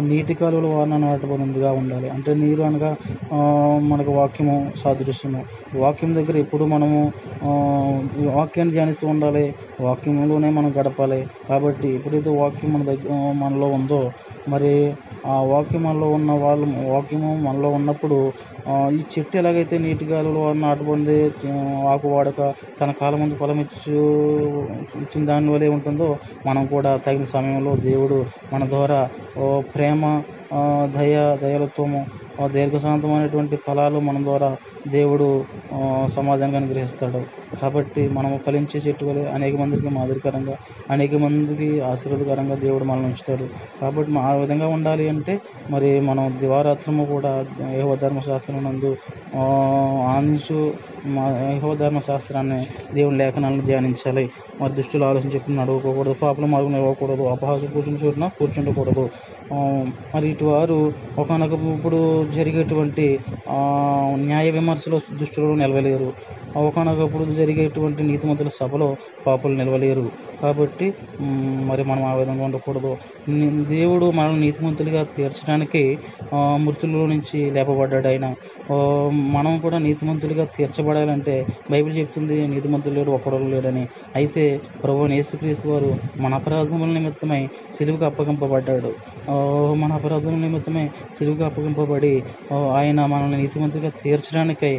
నీటి 0.09 0.33
కాలువల 0.33 0.67
వారిన 0.73 0.97
నాటబడిందిగా 0.97 1.71
ఉండాలి. 1.71 2.09
అంటే 2.09 2.33
నీరు 2.33 2.61
అనగా 2.61 2.91
మనకు 3.91 4.11
వాక్యము 4.11 4.55
సాదృశ్యము. 4.83 5.41
వాక్యం 5.73 6.15
దగ్గర 6.15 6.37
ఎప్పుడు 6.37 6.65
మనము 6.65 6.99
వాక్యాన్ని 8.37 8.73
ధ్యానిస్తూ 8.73 9.07
ఉండాలి. 9.07 9.45
వాక్యంలోనే 9.79 10.49
మనం 10.49 10.71
గడపాలి. 10.79 11.21
కాబట్టి 11.49 11.89
ఎప్పుడైతే 11.97 12.29
వాక్యం 12.41 12.73
మన 12.73 12.83
దగ్గర 12.83 13.11
మనలో 13.43 13.67
ఉందో 13.69 14.01
మరి 14.47 14.73
ఆ 15.25 15.35
వాక్యం 15.41 15.83
ఉన్న 16.13 16.31
వాళ్ళు 16.31 16.67
వాక్యము 16.89 17.31
మనలో 17.35 17.69
ఉన్నప్పుడు 17.69 18.17
ఈ 18.91 18.99
చెట్టు 19.13 19.37
ఎలాగైతే 19.37 19.77
నీటి 19.77 20.05
గాలులో 20.05 20.53
నాటబడింది 20.53 21.17
ఆకు 21.87 22.07
వాడక 22.07 22.41
తన 22.79 22.91
కాలం 22.91 23.19
ముందు 23.19 23.35
ఫలం 23.35 23.59
ఇచ్చు 23.59 23.97
ఇచ్చిన 25.01 25.25
దాని 25.25 25.49
వలె 25.49 25.67
ఉంటుందో 25.67 26.09
మనం 26.45 26.65
కూడా 26.65 26.97
తగిన 26.97 27.23
సమయంలో 27.23 27.75
దేవుడు 27.75 28.25
మన 28.53 28.69
ద్వారా 28.69 29.09
ప్రేమ 29.75 30.21
దయ 30.95 31.37
దయలత్వము 31.41 32.01
దీర్ఘశాంతమైనటువంటి 32.53 33.55
ఫలాలు 33.65 33.99
మన 33.99 34.17
ద్వారా 34.23 34.49
దేవుడు 34.87 35.27
సమాజానికి 36.15 36.57
అనుగ్రహిస్తాడు. 36.57 37.19
కాబట్టి 37.61 38.01
మనము 38.09 38.35
ఫలించే 38.45 38.79
చెట్టు 38.79 39.05
వలె 39.05 39.23
అనేక 39.35 39.55
మందికి 39.55 39.89
మాదిరికరంగా 39.89 40.55
అనేక 40.91 41.13
మందికి 41.15 41.69
ఆశీర్వాదకరంగా 41.81 42.55
దేవుడు 42.55 42.85
మనల్ని 42.85 43.07
ఉంచుతాడు. 43.07 43.45
కాబట్టి 43.81 44.17
ఆ 44.27 44.31
విధంగా 44.33 44.67
ఉండాలి 44.67 45.09
అంటే 45.09 45.35
మరి 45.69 45.99
మనం 46.01 46.25
దివారాత్రము 46.39 47.05
కూడా 47.05 47.31
యహో 47.77 47.95
ధర్మశాస్త్రం 47.95 48.63
నందు 48.63 48.91
ఆనందించు 50.07 50.59
యహో 51.51 51.75
ధర్మశాస్త్రాన్ని 51.75 52.59
దేవుని 52.93 53.17
లేఖనాలను 53.17 53.63
ధ్యానించాలి. 53.69 54.25
మరి 54.61 54.73
దుష్టులు 54.73 55.05
ఆలోచన 55.05 55.29
నడవకూడదు 55.59 56.15
పాపలు 56.21 56.45
మార్గం 56.45 56.75
ఇవ్వకూడదు 56.75 57.23
అపహాస 57.33 57.61
కూర్చుని 57.75 57.99
చోటున 58.03 58.25
కూర్చుండకూడదు. 58.39 59.05
మరి 60.13 60.27
ఇటువారు 60.31 60.75
వారు 60.75 60.77
ఒకనొక 61.21 61.53
ఇప్పుడు 61.75 61.99
జరిగేటువంటి 62.35 63.05
న్యాయ 64.25 64.47
విమర్శలో 64.57 64.97
దుష్టులు 65.19 65.55
నిలవలేరు. 65.61 66.09
ఒకనొకప్పుడు 66.55 67.25
జరిగేటువంటి 67.39 68.01
నీతిమంతుల 68.03 68.51
సభలో 68.59 68.89
పాపులు 69.27 69.55
నిలవలేరు. 69.61 70.05
కాబట్టి 70.41 70.87
మరి 71.67 71.83
మనం 71.83 72.03
ఆ 72.05 72.13
విధంగా 72.13 72.43
ఉండకూడదు 72.45 72.91
దేవుడు 73.71 74.11
మనల్ని 74.11 74.41
నీతిమంతులుగా 74.41 75.03
తీర్చడానికి 75.15 75.83
మృతుల్లో 76.65 77.05
నుంచి 77.05 77.39
లేపబడ్డాడు 77.49 78.07
ఆయన 78.07 78.27
మనం 79.31 79.59
కూడా 79.59 79.77
నీతిమంతులుగా 79.77 80.45
తీర్చబడాలంటే 80.57 81.35
బైబిల్ 81.71 81.97
చెప్తుంది 81.97 82.47
నీతిమంతులు 82.47 82.95
లేడు 82.95 83.11
ఒక్కడు 83.11 83.37
లేడని 83.45 83.83
అయితే 84.15 84.43
ప్రభు 84.83 85.07
యేసుక్రీస్తు 85.11 85.67
వారు 85.69 85.89
మన 86.17 86.33
అపరాధముల 86.33 86.89
నిమిత్తమై 86.89 87.41
సిలువుకు 87.77 88.05
అప్పగింపబడ్డాడు. 88.05 88.91
మన 89.81 89.91
అపరాధముల 89.93 90.39
నిమిత్తమై 90.45 90.85
సిలువుకు 91.17 91.43
అప్పగింపబడి 91.43 92.13
ఆయన 92.73 92.99
మనల్ని 93.05 93.37
నీతిమంతులుగా 93.37 93.91
తీర్చడానికై 94.03 94.73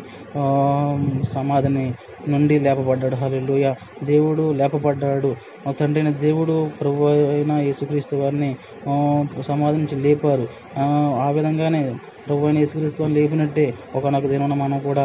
సమాధిని 1.34 1.86
నుండి 2.28 2.58
లేపబడ్డాడు. 2.66 3.16
హల్లెలూయా. 3.16 3.72
దేవుడు 4.04 4.52
లేపబడ్డాడు. 4.60 5.30
మా 5.66 5.72
తండ్రి 5.72 6.00
అయిన 6.00 6.10
దేవుడు 6.16 6.54
ప్రభు 6.80 7.02
అయిన 7.06 7.52
యేసుక్రీస్తు 7.66 8.16
వారిని 8.16 8.48
సమాధి 9.42 9.78
నుంచి 9.78 9.96
లేపారు. 9.96 10.44
ఆ, 10.78 11.30
విధంగానే 11.30 11.82
ప్రభు 12.26 12.46
అయిన 12.46 12.58
యేసుక్రీస్తు 12.58 13.02
వారిని 13.02 13.20
లేపినట్టే 13.20 13.66
ఒకనొక 13.94 14.26
దినమున 14.26 14.54
మనం 14.54 14.78
కూడా 14.78 15.04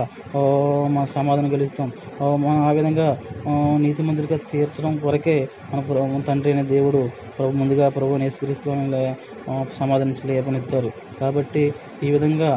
మన 0.87 1.05
సమాధానం 1.05 1.51
గెలుస్తాం. 1.53 1.89
మనం 2.21 2.61
ఆ 2.61 2.71
విధంగా 2.71 3.07
నీతి 3.47 3.97
నీతిమంతులుగా 3.97 4.39
తీర్చడం 4.51 4.97
కొరకే 4.97 5.37
మన 5.73 6.21
తండ్రి 6.27 6.51
అయిన 6.51 6.63
దేవుడు 6.67 7.01
ప్రభు 7.37 7.57
ముందుగా 7.61 7.85
ప్రభు 7.95 8.13
అయిన 8.15 8.23
యేసుక్రీస్తు 8.27 8.69
వారిని 8.69 10.15
లేపనెత్తారు 10.29 10.89
కాబట్టి 11.19 11.63
ఈ 12.03 12.11
విధంగా 12.15 12.49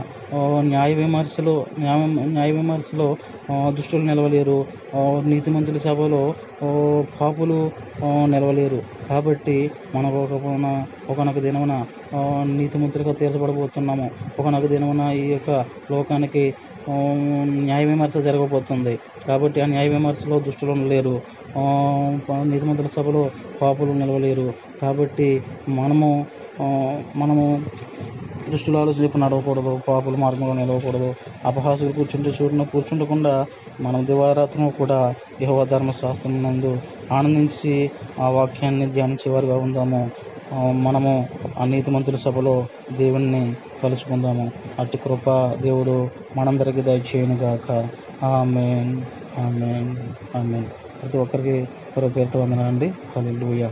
న్యాయ 0.70 0.92
విమర్శలో 1.00 1.54
న్యాయ 1.82 2.00
న్యాయ 2.36 2.50
విమర్శలో 2.58 3.06
దుష్టులు 3.76 4.04
నిలవలేరు. 4.10 4.58
నీతిమంతుల 5.32 5.78
సభలో 5.86 6.22
పాపులు 7.20 7.60
నిలవలేరు. 8.34 8.80
కాబట్టి 9.10 9.56
మనకు 9.94 10.18
ఒక 10.24 10.32
ఒకనొక 11.12 11.38
దినమున 11.46 11.74
నీతిమంతులుగా 12.58 13.12
తీర్చబడబోతున్నాము. 13.20 14.06
ఒకనొక 14.40 14.66
దినమున 14.74 15.02
ఈ 15.22 15.24
యొక్క 15.34 15.50
లోకానికి 15.92 16.44
న్యాయ 17.68 17.82
విమర్శ 17.92 18.16
జరగబోతుంది. 18.28 18.94
కాబట్టి 19.28 19.58
ఆ 19.64 19.66
న్యాయ 19.74 19.88
విమర్శలో 19.96 20.36
దుష్టులు 20.46 20.74
లేరు. 20.92 21.14
నీతిమంతుల 21.58 22.86
సభలో 22.86 23.30
పాపులు 23.62 23.92
నిలవలేరు. 23.92 24.52
కాబట్టి 24.82 25.42
మనము 25.68 26.26
మనము 27.16 27.62
దృష్టిలో 28.50 28.80
ఆలోచన 28.80 29.02
చెప్పి 29.02 29.18
నడవకూడదు 29.18 29.80
పాపుల 29.88 30.16
మార్గంలో 30.16 30.54
నిలవకూడదు. 30.54 31.14
అపహాసులు 31.44 31.92
కూర్చుంటే 31.92 32.32
చూడను 32.42 32.64
కూర్చుండకుండా 32.64 33.46
మనం 33.80 34.06
దివారాత్రం 34.06 34.70
కూడా 34.70 35.14
యహోవ 35.42 35.64
ధర్మశాస్త్రం 35.64 36.42
నందు 36.42 36.80
ఆనందించి 37.12 37.90
ఆ 38.20 38.28
వాక్యాన్ని 38.28 38.86
ధ్యానించేవారుగా 38.86 39.56
ఉందాము. 39.56 40.10
మనము 40.72 41.28
ఆ 41.58 41.64
నీతిమంతుల 41.64 42.16
సభలో 42.16 42.66
దేవుణ్ణి 42.92 43.54
కలుసుకుందాము 43.82 44.52
అట్టి 44.78 44.98
కృప 44.98 45.54
దేవుడు 45.60 46.08
మనందరికీ 46.36 46.80
దయచేయను 46.80 47.34
గాక 47.34 47.88
ఆమెన్. 48.24 49.02
ఆమెన్. 49.38 49.96
ఆమెన్. 50.36 50.64
ప్రతి 51.02 51.18
ఒక్కరికి 51.18 51.54
ఒక 51.96 52.16
పేరు 52.16 52.38
వందనండి 52.38 52.92
హల్లెలూయా. 53.16 53.70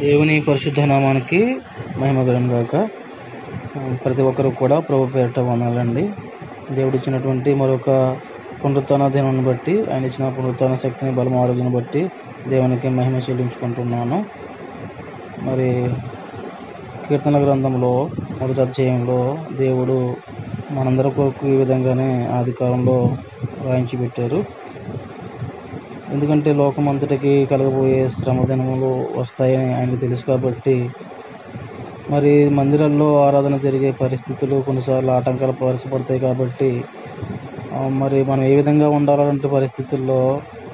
దేవుని 0.00 0.40
పరిశుద్ధ 0.40 0.80
నామానికి 0.80 1.40
మహిమ 1.98 2.18
గాక. 2.52 2.74
ప్రతి 4.04 4.22
ఒక్కరు 4.22 4.48
కూడా 4.48 4.80
ప్రభు 4.80 5.06
పేరిట 5.06 5.38
వందాలండి 5.38 6.04
దేవుడు 6.70 6.96
ఇచ్చినటువంటి 6.96 7.54
మరొక 7.54 7.90
పునరుత్న 8.64 9.08
దినాన్ని 9.08 9.44
బట్టి 9.44 9.74
ఆయన 9.92 10.04
ఇచ్చిన 10.04 10.28
పునరుత్న 10.28 10.74
శక్తిని 10.74 11.12
బలం 11.12 11.36
ఆరోగ్యం 11.38 11.72
బట్టి 11.72 12.10
దేవునికి 12.48 12.88
మహిమ 12.88 13.16
చెల్లించుకుంటున్నాను. 13.16 14.18
మరి 15.42 15.68
కీర్తన 17.08 17.36
గ్రంథంలో 17.44 17.90
మొదటి 18.40 18.60
అధ్యాయంలో 18.60 19.18
దేవుడు 19.52 19.96
మనందరి 20.70 21.10
కొరకు 21.10 21.46
ఈ 21.46 21.56
విధంగానే 21.56 22.26
ఆదికారంలో 22.26 22.96
రాయించి 23.64 23.96
పెట్టారు. 23.96 24.44
ఎందుకంటే 26.12 26.52
లోకమంతటికి 26.52 27.46
కలగబోయే 27.46 28.08
శ్రమ 28.08 28.44
దినములు 28.44 28.90
వస్తాయని 29.20 29.74
ఆయనకు 29.74 29.96
తెలుసు 29.96 30.24
కాబట్టి 30.24 30.76
మరి 32.10 32.48
మందిరాల్లో 32.48 33.24
ఆరాధన 33.26 33.56
జరిగే 33.56 33.90
పరిస్థితులు 33.92 34.60
కొన్నిసార్లు 34.60 35.10
ఆటంకాలు 35.10 35.52
పరచబడతాయి 35.52 36.20
కాబట్టి 36.20 36.70
మరి 37.92 38.24
మనం 38.24 38.42
ఏ 38.42 38.54
విధంగా 38.56 38.88
ఉండాలంటే 38.88 39.48
పరిస్థితుల్లో 39.48 40.20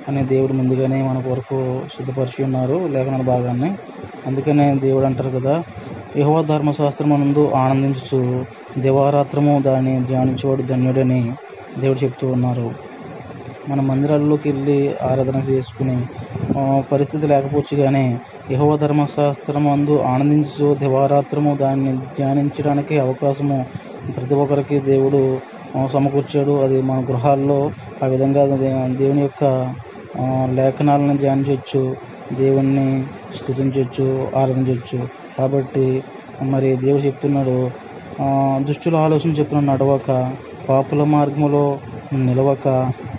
అని 0.09 0.23
దేవుడు 0.25 0.53
ముందుగానే 0.53 1.03
మన 1.03 1.18
కొరకు 1.20 1.59
సిద్ధపరిచి 1.97 2.44
ఉన్నారు 2.44 2.87
లేఖన 2.87 3.23
భాగాన్ని. 3.23 3.70
అందుకనే 4.27 4.75
దేవుడు 4.75 5.07
అంటారు 5.07 5.31
కదా 5.38 5.55
యహోవ 6.16 6.42
ధర్మశాస్త్రమునందు 6.42 7.42
ఆనందించు 7.57 8.18
దివారాత్రము 8.79 9.62
దాన్ని 9.62 9.94
ధ్యానించేవాడు 10.05 10.62
ధన్యుడని 10.62 11.20
దేవుడు 11.79 11.98
చెప్తూ 12.05 12.27
ఉన్నారు. 12.29 12.66
మన 13.68 13.81
మందిరాల్లోకి 13.81 14.46
వెళ్ళి 14.50 14.77
ఆరాధన 15.03 15.38
చేసుకుని 15.50 15.96
పరిస్థితి 16.92 17.27
లేకపోవచ్చు 17.27 17.77
కానీ 17.83 18.05
యహోవ 18.50 18.77
ధర్మశాస్త్రం 18.77 19.68
అందు 19.68 19.96
ఆనందించు 20.12 20.74
దివారాత్రము 20.74 21.57
దాన్ని 21.61 21.92
ధ్యానించడానికి 22.16 22.98
అవకాశము 22.98 23.59
ప్రతి 24.16 24.35
ఒక్కరికి 24.35 24.79
దేవుడు 24.90 25.22
సమకూర్చాడు. 25.92 26.55
అది 26.64 26.83
మన 26.83 26.98
గృహాల్లో 27.11 27.61
ఆ 28.03 28.07
విధంగా 28.07 28.42
దేవుని 29.00 29.22
యొక్క 29.22 29.44
లేఖనాలను 30.55 31.16
ధ్యానించవచ్చు 31.16 31.83
దేవుణ్ణి 32.38 32.87
స్థుతించవచ్చు 33.37 34.06
ఆరాధించవచ్చు 34.37 35.00
కాబట్టి 35.37 35.87
మరి 36.50 36.76
దేవుడు 36.76 37.02
చెప్తున్నాడు 37.02 37.56
దుష్టుల 38.60 38.96
ఆలోచన 38.96 39.30
చెప్పిన 39.30 39.60
నడవక 39.64 40.10
పాపుల 40.68 41.02
మార్గములో 41.12 41.64
నిలవక 42.26 42.68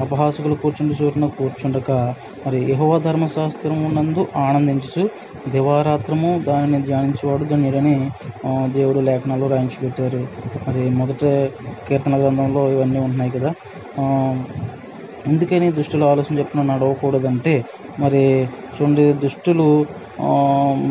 అపహాసకులు 0.02 0.56
కూర్చుండి 0.56 0.96
చోటున 1.02 1.26
కూర్చుండక 1.38 1.92
మరి 2.46 2.72
యహోవ 2.72 3.00
ధర్మశాస్త్రం 3.00 3.80
నందు 3.94 4.28
ఆనందించు 4.38 5.04
దివారాత్రము 5.48 6.40
దానిని 6.44 6.80
ధ్యానించేవాడు 6.82 7.44
ధన్యుడని 7.44 7.96
దేవుడు 8.74 9.00
లేఖనాలు 9.00 9.48
రాయించి 9.48 9.78
పెట్టారు 9.82 10.22
మరి 10.68 10.84
మొదట 10.92 11.24
కీర్తన 11.88 12.16
గ్రంథంలో 12.22 12.70
ఇవన్నీ 12.70 13.00
ఉంటున్నాయి 13.00 13.32
కదా. 13.32 13.52
ఎందుకని 15.26 15.72
దుష్టుల 15.72 16.04
ఆలోచన 16.04 16.40
చెప్పిన 16.40 16.62
నడవకూడదంటే 16.64 17.54
మరి 18.00 18.24
చూడండి 18.76 19.14
దుష్టులు 19.24 19.68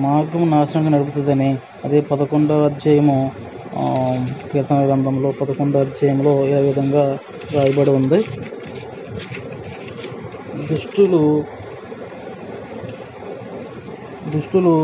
మార్గం 0.04 0.50
నాశనంగా 0.50 0.90
నడుపుతుందని 0.90 1.50
అదే 1.84 2.00
పదకొండవ 2.10 2.64
అధ్యాయము 2.64 3.18
కీర్తన 4.50 4.78
గ్రంథంలో 4.86 5.30
పదకొండవ 5.40 5.84
అధ్యాయంలో 5.86 6.34
ఏ 6.48 6.60
విధంగా 6.66 7.04
రాయబడి 7.54 7.92
ఉంది. 7.98 8.20
దుష్టులు 10.68 11.22
దుష్టులు 14.26 14.74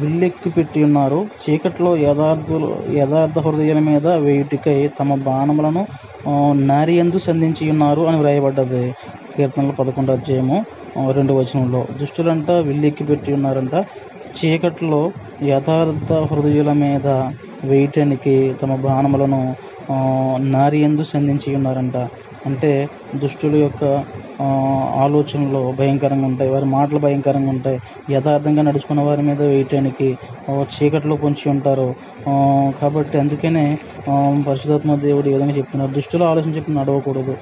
విల్లెక్కి 0.00 0.50
పెట్టి 0.50 0.80
ఉన్నారు. 0.82 1.20
చీకట్లో 1.42 1.90
యథార్థులు 1.98 2.68
యథార్థ 2.96 3.38
హృదయాల 3.46 3.80
మీద 3.88 4.06
వేయుటికై 4.24 4.78
తమ 4.98 5.14
బాణములను 5.28 5.82
ఆ, 6.26 6.34
నారియందు 6.70 7.18
సంధించి 7.18 7.64
ఉన్నారు 7.70 8.02
అని 8.08 8.18
వ్రాయబడ్డది. 8.18 8.84
కీర్తనలు 9.34 9.72
పదకొండు 9.72 10.12
అధ్యాయము. 10.12 10.58
రెండు 11.12 11.32
వచనంలో. 11.34 11.80
దుష్టులంతా 12.00 12.54
విల్లెక్కి 12.60 13.04
పెట్టి 13.04 13.30
ఉన్నారంట. 13.32 13.74
చీకట్లో 14.34 15.00
యథార్థ 15.42 16.12
హృదయుల 16.30 16.70
మీద 16.82 17.06
వేయటానికి 17.62 18.32
తమ 18.62 18.74
బాణములను 18.84 19.40
నారి 19.88 20.50
నారియందు 20.54 21.02
సంధించి 21.04 21.48
ఉన్నారంట. 21.56 21.96
అంటే 22.44 22.70
దుష్టుల 23.22 23.54
యొక్క 23.56 23.84
ఆలోచనలు 25.04 25.60
భయంకరంగా 25.78 26.26
ఉంటాయి 26.26 26.50
వారి 26.50 26.66
మాటలు 26.76 26.98
భయంకరంగా 26.98 27.50
ఉంటాయి. 27.50 27.78
యథార్థంగా 28.10 28.62
నడుచుకున్న 28.62 29.00
వారి 29.08 29.22
మీద 29.22 29.40
వేయటానికి 29.52 30.08
చీకట్లో 30.74 31.16
పొంచి 31.16 31.44
ఉంటారు. 31.54 31.88
కాబట్టి 32.80 33.16
అందుకనే 33.18 33.66
పరిశుధాత్మ 34.48 34.94
దేవుడు 35.06 35.28
ఈ 35.30 35.34
విధంగా 35.36 35.54
చెప్తున్నారు. 35.58 35.92
దుష్టులు 35.98 36.24
ఆలోచన 36.32 36.52
చెప్పి 36.56 36.72
నడవకూడదు. 36.78 37.34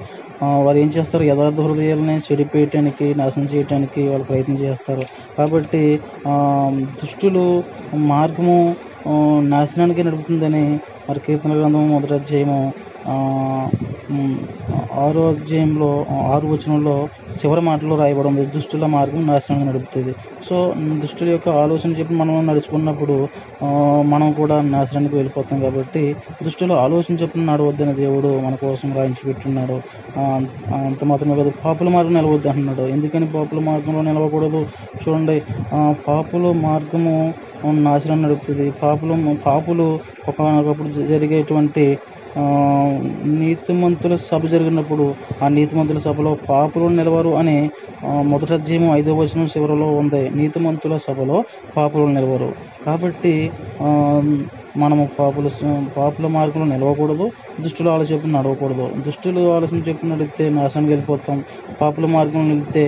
వారు 0.65 0.77
ఏం 0.77 0.89
చేస్తారు? 0.97 1.23
యథార్థ 1.23 1.59
హృదయాలని 1.67 2.15
చెడిపేయటానికి 2.27 3.07
నాశనం 3.21 3.47
చేయటానికి 3.53 4.01
వాళ్ళు 4.11 4.25
ప్రయత్నం 4.31 4.57
చేస్తారు. 4.63 5.03
కాబట్టి 5.37 5.83
దుష్టులు 7.01 7.45
మార్గము 8.11 8.57
నాశనానికి 9.53 10.01
నడుపుతుందని 10.03 10.65
మరి 11.07 11.19
కీర్తన 11.19 11.53
గ్రంథం 11.53 11.89
మొదటి 11.89 12.13
అధ్యాయము 12.13 12.57
ఆరో 15.03 15.21
అధ్యాయంలో 15.29 15.89
ఆరు 16.33 16.45
వచనంలో 16.47 16.93
చివరి 17.39 17.61
మాటలో 17.61 17.95
రాయబడి 18.01 18.27
ఉంది. 18.27 18.43
దుష్టుల 18.55 18.85
మార్గం 18.85 19.27
నాశనం 19.27 19.67
నడుపుతుంది. 19.67 20.13
సో 20.49 20.55
దుష్టుల 21.01 21.27
యొక్క 21.29 21.49
ఆలోచన 21.63 21.89
చెప్పి 21.99 22.13
మనం 22.13 22.47
నడుచుకున్నప్పుడు 22.47 23.15
మనం 24.13 24.31
కూడా 24.31 24.61
నాశనానికి 24.61 25.15
వెళ్ళిపోతాం 25.15 25.59
కాబట్టి 25.59 26.03
దుష్టులు 26.43 26.73
ఆలోచన 26.85 27.13
చెప్పిన 27.21 27.43
నడవద్దని 27.51 27.93
దేవుడు 27.93 28.31
మన 28.45 28.55
కోసం 28.55 28.93
రాయించి 28.97 29.23
పెట్టున్నాడు. 29.27 29.77
అంత 30.87 31.03
మాత్రమే 31.11 31.35
కాదు 31.35 31.53
పాపుల 31.65 31.89
మార్గం 31.89 32.13
నిలవద్దు 32.13 32.49
అంటున్నాడు. 32.53 32.81
ఎందుకని 32.81 33.27
పాపుల 33.35 33.59
మార్గంలో 33.69 34.01
నిలవకూడదు? 34.01 34.61
చూడండి 35.03 35.37
పాపుల 36.07 36.51
మార్గము 36.67 37.33
నాశనం 37.87 38.21
నడుపుతుంది. 38.23 38.71
పాపులు 38.83 39.13
పాపులు 39.45 39.87
ఒకనొకప్పుడు 40.29 40.89
జరిగేటువంటి 41.13 41.85
నీతిమంతుల 43.39 44.15
సభ 44.21 44.41
జరిగినప్పుడు 44.45 45.05
ఆ 45.43 45.47
నీతిమంతుల 45.47 45.99
సభలో 45.99 46.31
పాపులు 46.49 46.87
నిలవరు 46.91 47.31
అని 47.41 47.57
మొదట 48.03 48.31
మొదటి 48.33 48.53
అధ్యాయం 48.53 48.85
ఐదో 48.91 49.11
వచనం 49.15 49.45
చివరిలో 49.53 49.87
ఉంది. 49.99 50.21
నీతిమంతుల 50.31 50.95
సభలో 51.05 51.37
పాపులు 51.75 52.05
నిలవరు. 52.15 52.49
కాబట్టి 52.85 53.33
మనము 54.75 55.03
పాపుల 55.19 55.47
పాపుల 55.97 56.27
మార్గంలో 56.27 56.67
నిలవకూడదు 56.73 57.25
దుష్టుల 57.61 57.87
ఆలోచన 57.89 58.31
నడవకూడదు. 58.35 58.85
దుష్టులు 59.05 59.41
ఆలోచన 59.55 59.79
చెప్పిన 59.87 60.09
నడిస్తే 60.13 60.45
నాశనం 60.49 60.85
వెళ్ళిపోతాం 60.85 61.37
పాపుల 61.81 62.05
మార్గంలో 62.07 62.47
నిలిస్తే 62.51 62.83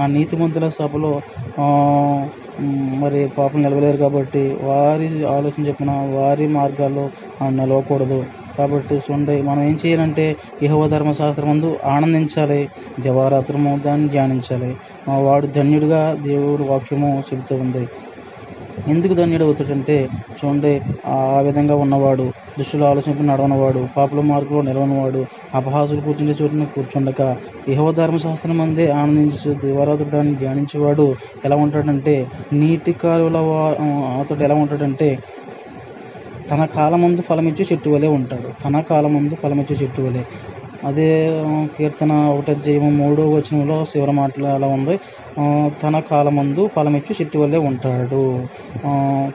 ఆ 0.00 0.06
నీతిమంతుల 0.08 0.68
సభలో 0.78 1.12
మరి 3.02 3.20
పాపం 3.38 3.60
నిలవలేరు 3.62 3.96
కాబట్టి 3.96 4.42
వారి 4.62 5.06
ఆలోచన 5.32 5.62
చెప్పిన 5.68 5.90
వారి 6.16 6.46
మార్గాల్లో 6.48 7.04
నిలవకూడదు. 7.58 8.18
కాబట్టి 8.58 8.94
చూడండి 9.04 9.42
మనం 9.42 9.62
ఏం 9.62 9.76
చేయాలంటే 9.82 10.24
యహోవ 10.62 10.84
ధర్మశాస్త్రం 10.88 11.48
ముందు 11.48 11.70
ఆనందించాలి 11.94 12.60
దివారాత్రము 13.00 13.72
దాన్ని 13.86 14.08
ధ్యానించాలి. 14.08 14.70
వాడు 15.26 15.46
ధన్యుడిగా 15.56 16.02
దేవుడు 16.26 16.64
వాక్యము 16.64 17.10
చెబుతూ 17.30 17.54
ఉంది. 17.56 17.84
ఎందుకు 18.86 19.14
ధన్యుడు 19.14 19.44
అవుతాడంటే 19.44 19.96
చూడండి 20.38 20.72
ఆ 21.08 21.16
విధంగా 21.40 21.74
ఉన్నవాడు 21.76 22.26
దుష్టుల 22.58 22.82
ఆలోచనకు 22.84 23.22
నడవనవాడు 23.22 23.82
పాపుల 23.96 24.20
మార్గంలో 24.26 24.62
నిలవనవాడు 24.62 25.20
అపహాసులు 25.54 26.00
కూర్చుండే 26.00 26.34
చోటున 26.40 26.64
కూర్చుండక 26.74 27.22
యహో 27.68 27.86
ధర్మశాస్త్రం 27.92 28.60
అందే 28.60 28.86
ఆనందించు 28.94 29.52
దివారాతుడు 29.62 30.10
దాన్ని 30.10 30.34
ధ్యానించేవాడు 30.36 31.06
ఎలా 31.44 31.58
ఉంటాడంటే 31.64 32.16
నీటి 32.54 32.94
కాలువల 33.02 33.38
వా- 33.48 33.76
అతడు 34.20 34.42
ఎలా 34.42 34.56
ఉంటాడంటే 34.62 35.08
తన 36.48 36.62
కాలమందు 36.72 37.22
ఫలమిచ్చే 37.22 37.64
చెట్టు 37.70 37.88
వలె 37.90 38.08
ఉంటాడు. 38.16 38.48
తన 38.64 38.80
కాలమందు 38.82 39.34
ఫలమిచ్చే 39.42 39.76
చెట్టు 39.82 40.00
వలె. 40.02 40.22
అదే 40.82 41.06
కీర్తన 41.74 42.12
ఒకటి 42.32 42.54
జీవం 42.60 42.92
మూడో 42.98 43.24
వచనంలో 43.30 43.76
శివర 43.84 44.10
మాటలు 44.12 44.48
అలా 44.48 44.68
ఉంది. 44.68 44.94
తన 45.82 46.00
కాలమందు 46.00 46.70
ఫలమిచ్చు 46.76 47.14
చెట్టు 47.20 47.38
వలె 47.38 47.58
ఉంటాడు. 47.58 48.20
ఆ, 48.86 48.90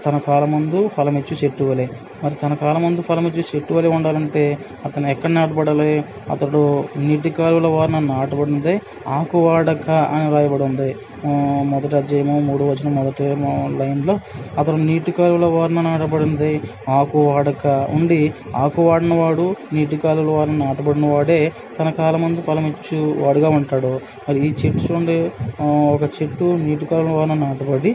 తన 0.05 0.17
కాలమందు 0.17 0.87
ఫలమిచ్చు 0.87 1.35
చెట్టు 1.43 1.63
వలె. 1.63 1.87
మరి 2.23 2.35
తన 2.35 2.53
కాలమందు 2.53 3.03
చూసి 3.29 3.49
చెట్టు 3.49 3.73
వలె 3.73 3.89
ఉండాలంటే 3.89 4.43
అతను 4.85 5.07
ఎక్కడ 5.07 5.31
నాటబడాలి? 5.31 5.91
అతడు 6.31 6.61
నీటి 6.99 7.29
కాలువల 7.29 7.67
వారిన 7.67 7.99
నాటబడింది 8.09 8.73
ఆకు 9.17 9.37
వాడక 9.39 9.87
అని 10.13 10.27
రాయబడి 10.33 10.63
ఉంది 10.63 10.89
మొదటి 11.71 11.95
అధ్యాయము 11.95 12.35
మూడు 12.39 12.63
వచనం 12.63 12.93
మొదటి 12.95 13.25
లైన్లో 13.79 14.15
అతడు 14.57 14.77
నీటి 14.89 15.11
కాలువల 15.11 15.47
వారిన 15.55 15.81
నాటబడింది 15.81 16.51
ఆకు 16.89 17.19
వాడక 17.29 17.65
ఉండి 17.97 18.21
ఆకు 18.55 18.81
వాడిన 18.81 19.13
వాడు 19.13 19.45
నీటి 19.73 19.97
కాలువల 19.97 20.31
వారిన 20.37 20.57
నాటబడిన 20.63 21.07
వాడే 21.13 21.39
తన 21.79 21.89
కాలమందు 21.99 22.41
ఫలమిచ్చు 22.41 22.99
వాడుగా 23.23 23.49
ఉంటాడు. 23.59 23.93
మరి 24.27 24.39
ఈ 24.47 24.51
చెట్టు 24.61 24.81
చూడండి. 24.85 25.17
ఒక 25.95 26.03
చెట్టు 26.17 26.45
నీటి 26.65 26.85
కాలువల 26.85 27.15
వారిన 27.19 27.37
నాటబడి 27.43 27.91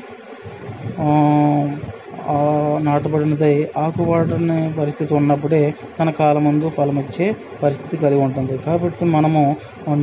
నాటబడినదై 2.88 3.54
ఆకు 3.76 4.02
వాడని 4.02 4.58
పరిస్థితి 4.78 5.12
ఉన్నప్పుడే 5.14 5.62
తన 5.98 6.10
కాలమందు 6.10 6.68
ఫలమిచ్చే 6.78 7.26
పరిస్థితి 7.62 7.96
కలిగి 7.96 8.22
ఉంటుంది. 8.26 8.54
కాబట్టి 8.66 9.04
మనము 9.16 9.42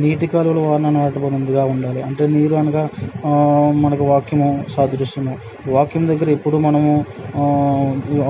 నీటి 0.02 0.26
కాలువల 0.26 0.60
వారిన 0.66 0.90
నాటబడినదిగా 0.98 1.64
ఉండాలి. 1.74 2.00
అంటే 2.02 2.26
నీరు 2.26 2.54
అనగా 2.54 2.84
మనకు 3.84 4.04
వాక్యము 4.04 4.48
సాదృశ్యము. 4.76 5.34
వాక్యం 5.66 6.04
దగ్గర 6.08 6.28
ఎప్పుడు 6.30 6.56
మనము 6.58 6.92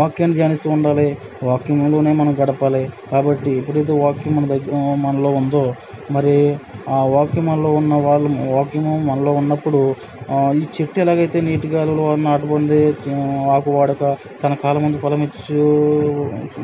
వాక్యాన్ని 0.01 0.37
ధ్యానిస్తూ 0.37 0.71
ఉండాలి. 0.71 1.09
వాక్యంలోనే 1.43 2.13
మనం 2.13 2.35
గడపాలి. 2.43 2.83
కాబట్టి 3.13 3.51
ఎప్పుడైతే 3.61 3.93
వాక్యం 4.05 4.35
మన 4.37 4.47
దగ్గర 4.55 4.75
మనలో 5.07 5.33
ఉందో 5.41 5.65
మరి 6.11 6.37
ఆ 6.87 6.99
వాక్యమంలో 7.07 7.71
ఉన్న 7.73 7.95
వాళ్ళు 8.05 8.29
వాక్యము 8.53 8.95
మనలో 9.09 9.33
ఉన్నప్పుడు 9.33 9.81
ఈ 10.55 10.63
చెట్టు 10.75 10.99
ఎలాగైతే 11.01 11.39
నీటి 11.41 11.69
గాలులో 11.69 12.07
నాటబడింది 12.25 12.81
ఆకు 13.55 13.71
వాడక 13.71 14.05
తన 14.43 14.55
కాలం 14.63 14.83
ముందు 14.83 14.99
ఫలం 14.99 15.23
ఇచ్చు 15.23 15.61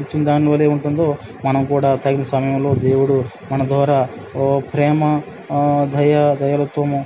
ఇచ్చిన 0.00 0.22
దాని 0.24 0.50
వలె 0.50 0.68
ఉంటుందో 0.68 1.08
మనం 1.44 1.62
కూడా 1.64 1.90
తగిన 2.04 2.26
సమయంలో 2.32 2.72
దేవుడు 2.82 3.18
మన 3.52 3.62
ద్వారా 3.68 3.98
ప్రేమ 4.72 5.02
దయ 5.92 6.14
దయలత్వము 6.40 6.98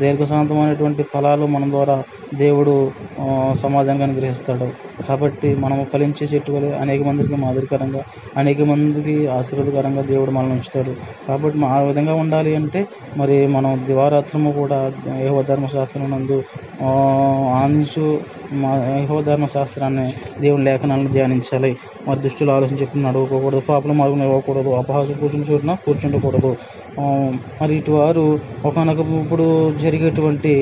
దీర్ఘశాంతమైనటువంటి 0.00 1.02
ఫలాలు 1.10 1.44
మన 1.46 1.64
ద్వారా 1.70 1.96
దేవుడు 2.34 2.72
ఆ, 3.20 3.26
సమాజానికి 3.54 4.04
అనుగ్రహిస్తాడు 4.04 4.66
కాబట్టి 5.06 5.48
మనము 5.56 5.82
ఫలించే 5.84 6.26
చెట్టు 6.26 6.50
వలె 6.52 6.70
అనేక 6.76 7.02
మందికి 7.02 7.36
మాదిరికరంగా 7.42 8.02
అనేక 8.36 8.60
మందికి 8.62 9.14
ఆశీర్వాదకరంగా 9.36 10.02
దేవుడు 10.10 10.30
మనల్ని 10.30 10.54
ఉంచుతాడు. 10.56 10.92
కాబట్టి 11.26 11.64
ఆ 11.68 11.78
విధంగా 11.88 12.14
ఉండాలి 12.14 12.52
అంటే 12.56 12.80
మరి 13.16 13.46
మనం 13.46 13.72
దివారాత్రము 13.86 14.50
కూడా 14.58 14.78
యహో 15.22 15.42
ధర్మశాస్త్రం 15.42 16.06
నందు 16.10 16.38
ఆనందించు 17.54 18.06
మా 18.56 18.72
ధర్మశాస్త్రాన్ని 19.26 20.06
దేవుని 20.40 20.64
లేఖనాలను 20.64 21.10
ధ్యానించాలి. 21.10 21.72
మరి 22.06 22.20
దుష్టులు 22.20 22.50
ఆలోచన 22.52 22.76
చెప్పి 22.76 22.98
నడవకూడదు 23.00 23.62
పాపల 23.68 23.92
మార్గం 23.92 24.22
ఇవ్వకూడదు 24.22 24.70
అపహాసం 24.80 25.16
కూర్చుని 25.20 25.46
చోటున 25.50 25.72
కూర్చుండకూడదు. 25.86 26.52
మరి 27.60 27.72
ఇటు 27.78 27.92
వారు 27.92 28.22
ఒకనొక 28.68 29.00
ఇప్పుడు 29.22 29.46
జరిగేటువంటి 29.82 30.52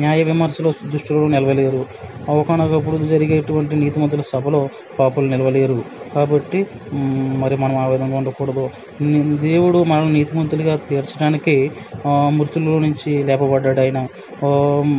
న్యాయ 0.00 0.20
విమర్శలో 0.30 0.70
దుష్టులు 0.92 1.26
నిలవలేరు. 1.34 1.82
ఒకనొకప్పుడు 2.38 2.96
జరిగేటువంటి 3.12 3.74
నీతిమంతుల 3.82 4.22
సభలో 4.32 4.60
పాపులు 4.98 5.28
నిలవలేరు. 5.34 5.78
కాబట్టి 6.14 6.58
మరి 7.42 7.56
మనం 7.62 7.76
ఆ 7.82 7.86
విధంగా 7.92 8.16
ఉండకూడదు. 8.20 8.64
దేవుడు 9.46 9.78
మనల్ని 9.90 10.14
నీతిమంతులుగా 10.18 10.74
తీర్చడానికి 10.88 11.54
మృతుల్లో 12.38 12.74
నుంచి 12.86 13.12
లేపబడ్డాడు 13.28 13.80
ఆయన. 13.84 13.98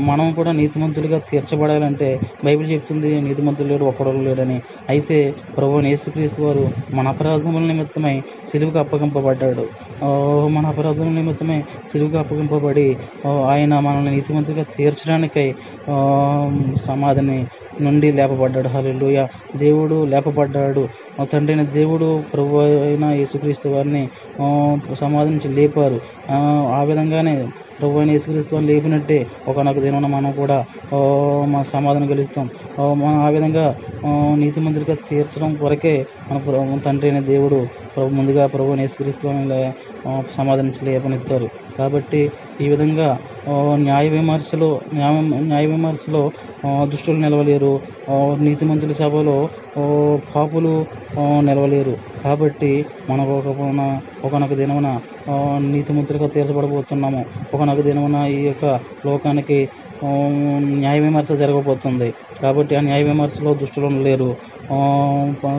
మనం 0.09 0.27
కూడా 0.37 0.51
నీతిమంతులుగా 0.59 1.19
తీర్చబడాలంటే 1.29 2.09
బైబిల్ 2.45 2.67
చెప్తుంది 2.73 3.09
నీతిమంతులు 3.27 3.69
లేడు 3.73 3.85
ఒక్కడు 3.91 4.23
లేడని 4.27 4.57
అయితే 4.93 5.17
ప్రభు 5.57 5.81
యేసుక్రీస్తు 5.91 6.41
వారు 6.47 6.63
మన 6.97 7.05
అపరాధముల 7.13 7.63
నిమిత్తమై 7.71 8.15
సిలువుకు 8.51 8.79
అప్పగింపబడ్డాడు. 8.83 9.65
మన 10.55 10.65
అపరాధం 10.67 11.15
నిమిత్తమై 11.15 11.57
సిలువుకు 11.91 12.17
అప్పగింపబడి 12.17 12.85
ఆయన 13.51 13.79
మనల్ని 13.85 14.11
నీతిమంతులుగా 14.11 14.65
తీర్చడానికై 14.77 15.47
సమాధిని 16.87 17.39
నుండి 17.81 18.11
లేపబడ్డాడు. 18.11 18.69
హల్లెలూయ. 18.75 19.19
దేవుడు 19.55 19.97
లేపబడ్డాడు. 20.13 20.83
మా 21.17 21.25
తండ్రి 21.25 21.53
అయిన 21.53 21.63
దేవుడు 21.69 22.05
ప్రభు 22.33 22.53
అయిన 22.85 23.05
యేసుక్రీస్తు 23.13 23.67
వారిని 23.69 24.03
సమాధి 24.95 25.29
నుంచి 25.29 25.49
లేపారు. 25.49 25.97
ఆ, 26.31 26.37
విధంగానే 26.83 27.35
ప్రభు 27.79 27.99
అయిన 27.99 28.11
యేసుక్రీస్తు 28.11 28.55
వారిని 28.55 28.71
లేపినట్టే 28.71 29.17
ఒకనొక 29.47 29.79
దినమున 29.79 30.07
మనం 30.07 30.31
కూడా 30.33 30.57
మా 30.91 30.99
మన 31.45 31.61
సమాధానం 31.73 32.09
గెలుస్తాం. 32.09 32.47
మనం 33.01 33.19
ఆ 33.19 33.29
విధంగా 33.29 33.65
నీతి 34.35 34.59
మందిరిగా 34.59 34.95
తీర్చడం 35.09 35.55
కొరకే 35.55 35.95
మన 36.31 36.39
తండ్రి 36.85 37.09
అయిన 37.09 37.21
దేవుడు 37.25 37.59
ప్రభు 37.95 38.15
ముందుగా 38.19 38.47
ప్రభు 38.47 38.69
అయిన 38.69 38.81
యేసుక్రీస్తు 38.81 39.27
వారిని 39.27 39.47
లే- 39.47 39.73
ఆ, 40.07 40.11
నుంచి 40.61 40.81
లేపనెత్తారు 40.85 41.47
కాబట్టి 41.77 42.21
ఈ 42.59 42.69
విధంగా 42.69 43.09
న్యాయ 43.75 44.09
విమర్శలో 44.09 44.81
న్యాయ 44.93 45.21
న్యాయ 45.21 45.65
విమర్శలో 45.65 46.31
దుష్టులు 46.83 47.19
నిలవలేరు. 47.19 47.73
నీతిమంతుల 48.39 48.91
సభలో 48.91 49.49
పాపులు 50.35 50.85
నిలవలేరు. 51.19 51.97
కాబట్టి 52.23 52.85
మనకు 53.09 53.31
ఒక 53.31 53.59
ఒకనొక 54.25 54.53
దినమున 54.53 54.99
నీతిమంతులుగా 55.71 56.27
తీర్చబడబోతున్నాము. 56.27 57.25
ఒకనొక 57.53 57.81
దినమున 57.81 58.15
ఈ 58.25 58.39
యొక్క 58.47 58.65
లోకానికి 59.05 59.59
న్యాయ 60.79 60.99
విమర్శ 60.99 61.31
జరగబోతుంది. 61.31 62.13
కాబట్టి 62.41 62.75
ఆ 62.75 62.81
న్యాయ 62.81 63.03
విమర్శలో 63.03 63.53
దుష్టులు 63.53 63.87
లేరు. 63.87 64.29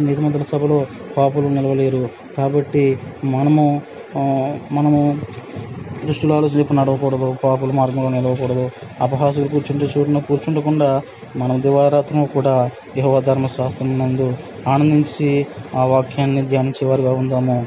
నీతిమంతుల 0.06 0.42
సభలో 0.42 0.86
పాపులు 1.16 1.48
నిలవలేరు. 1.48 2.08
కాబట్టి 2.38 2.98
మనము 3.24 3.66
మనము 4.72 5.00
దృష్టిలో 6.06 6.36
ఆలోచన 6.36 6.58
చెప్పి 6.58 6.74
నడవకూడదు 6.74 7.36
పాపుల 7.44 7.70
మార్గంలో 7.72 8.10
నిలవకూడదు 8.10 8.64
అపహాసులు 9.00 9.48
కూర్చుంటే 9.48 9.86
చూడను 9.96 10.20
కూర్చుండకుండా 10.20 11.02
మనం 11.36 11.62
దివారాత్రము 11.62 12.26
కూడా 12.26 12.70
యహోవ 12.96 13.20
ధర్మశాస్త్రం 13.20 13.98
నందు 13.98 14.28
ఆనందించి 14.68 15.46
ఆ 15.76 15.84
వాక్యాన్ని 15.84 16.42
ధ్యానించేవారుగా 16.42 17.12
ఉందాము. 17.12 17.58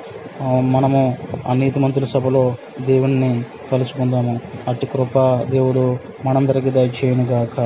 మనము 0.75 1.01
ఆ 1.47 1.53
నీతిమంతుల 1.53 2.05
సభలో 2.05 2.43
దేవుణ్ణి 2.81 3.31
కలుసుకుందాము 3.71 4.33
అట్టి 4.67 4.85
కృప 4.85 5.15
దేవుడు 5.49 5.85
మనందరికీ 6.25 6.69
దయచేయను 6.69 7.25
గాక 7.25 7.57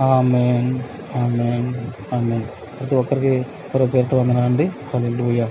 ఆమెన్ 0.00 0.70
ఆమెన్ 1.16 1.68
ఆమెన్. 2.14 2.44
ప్రతి 2.80 2.94
ఒక్కరికి 2.96 3.34
పేరు 3.74 3.86
పేరుట 3.86 4.14
వందనండి 4.14 4.66
హల్లెలూయా. 4.94 5.46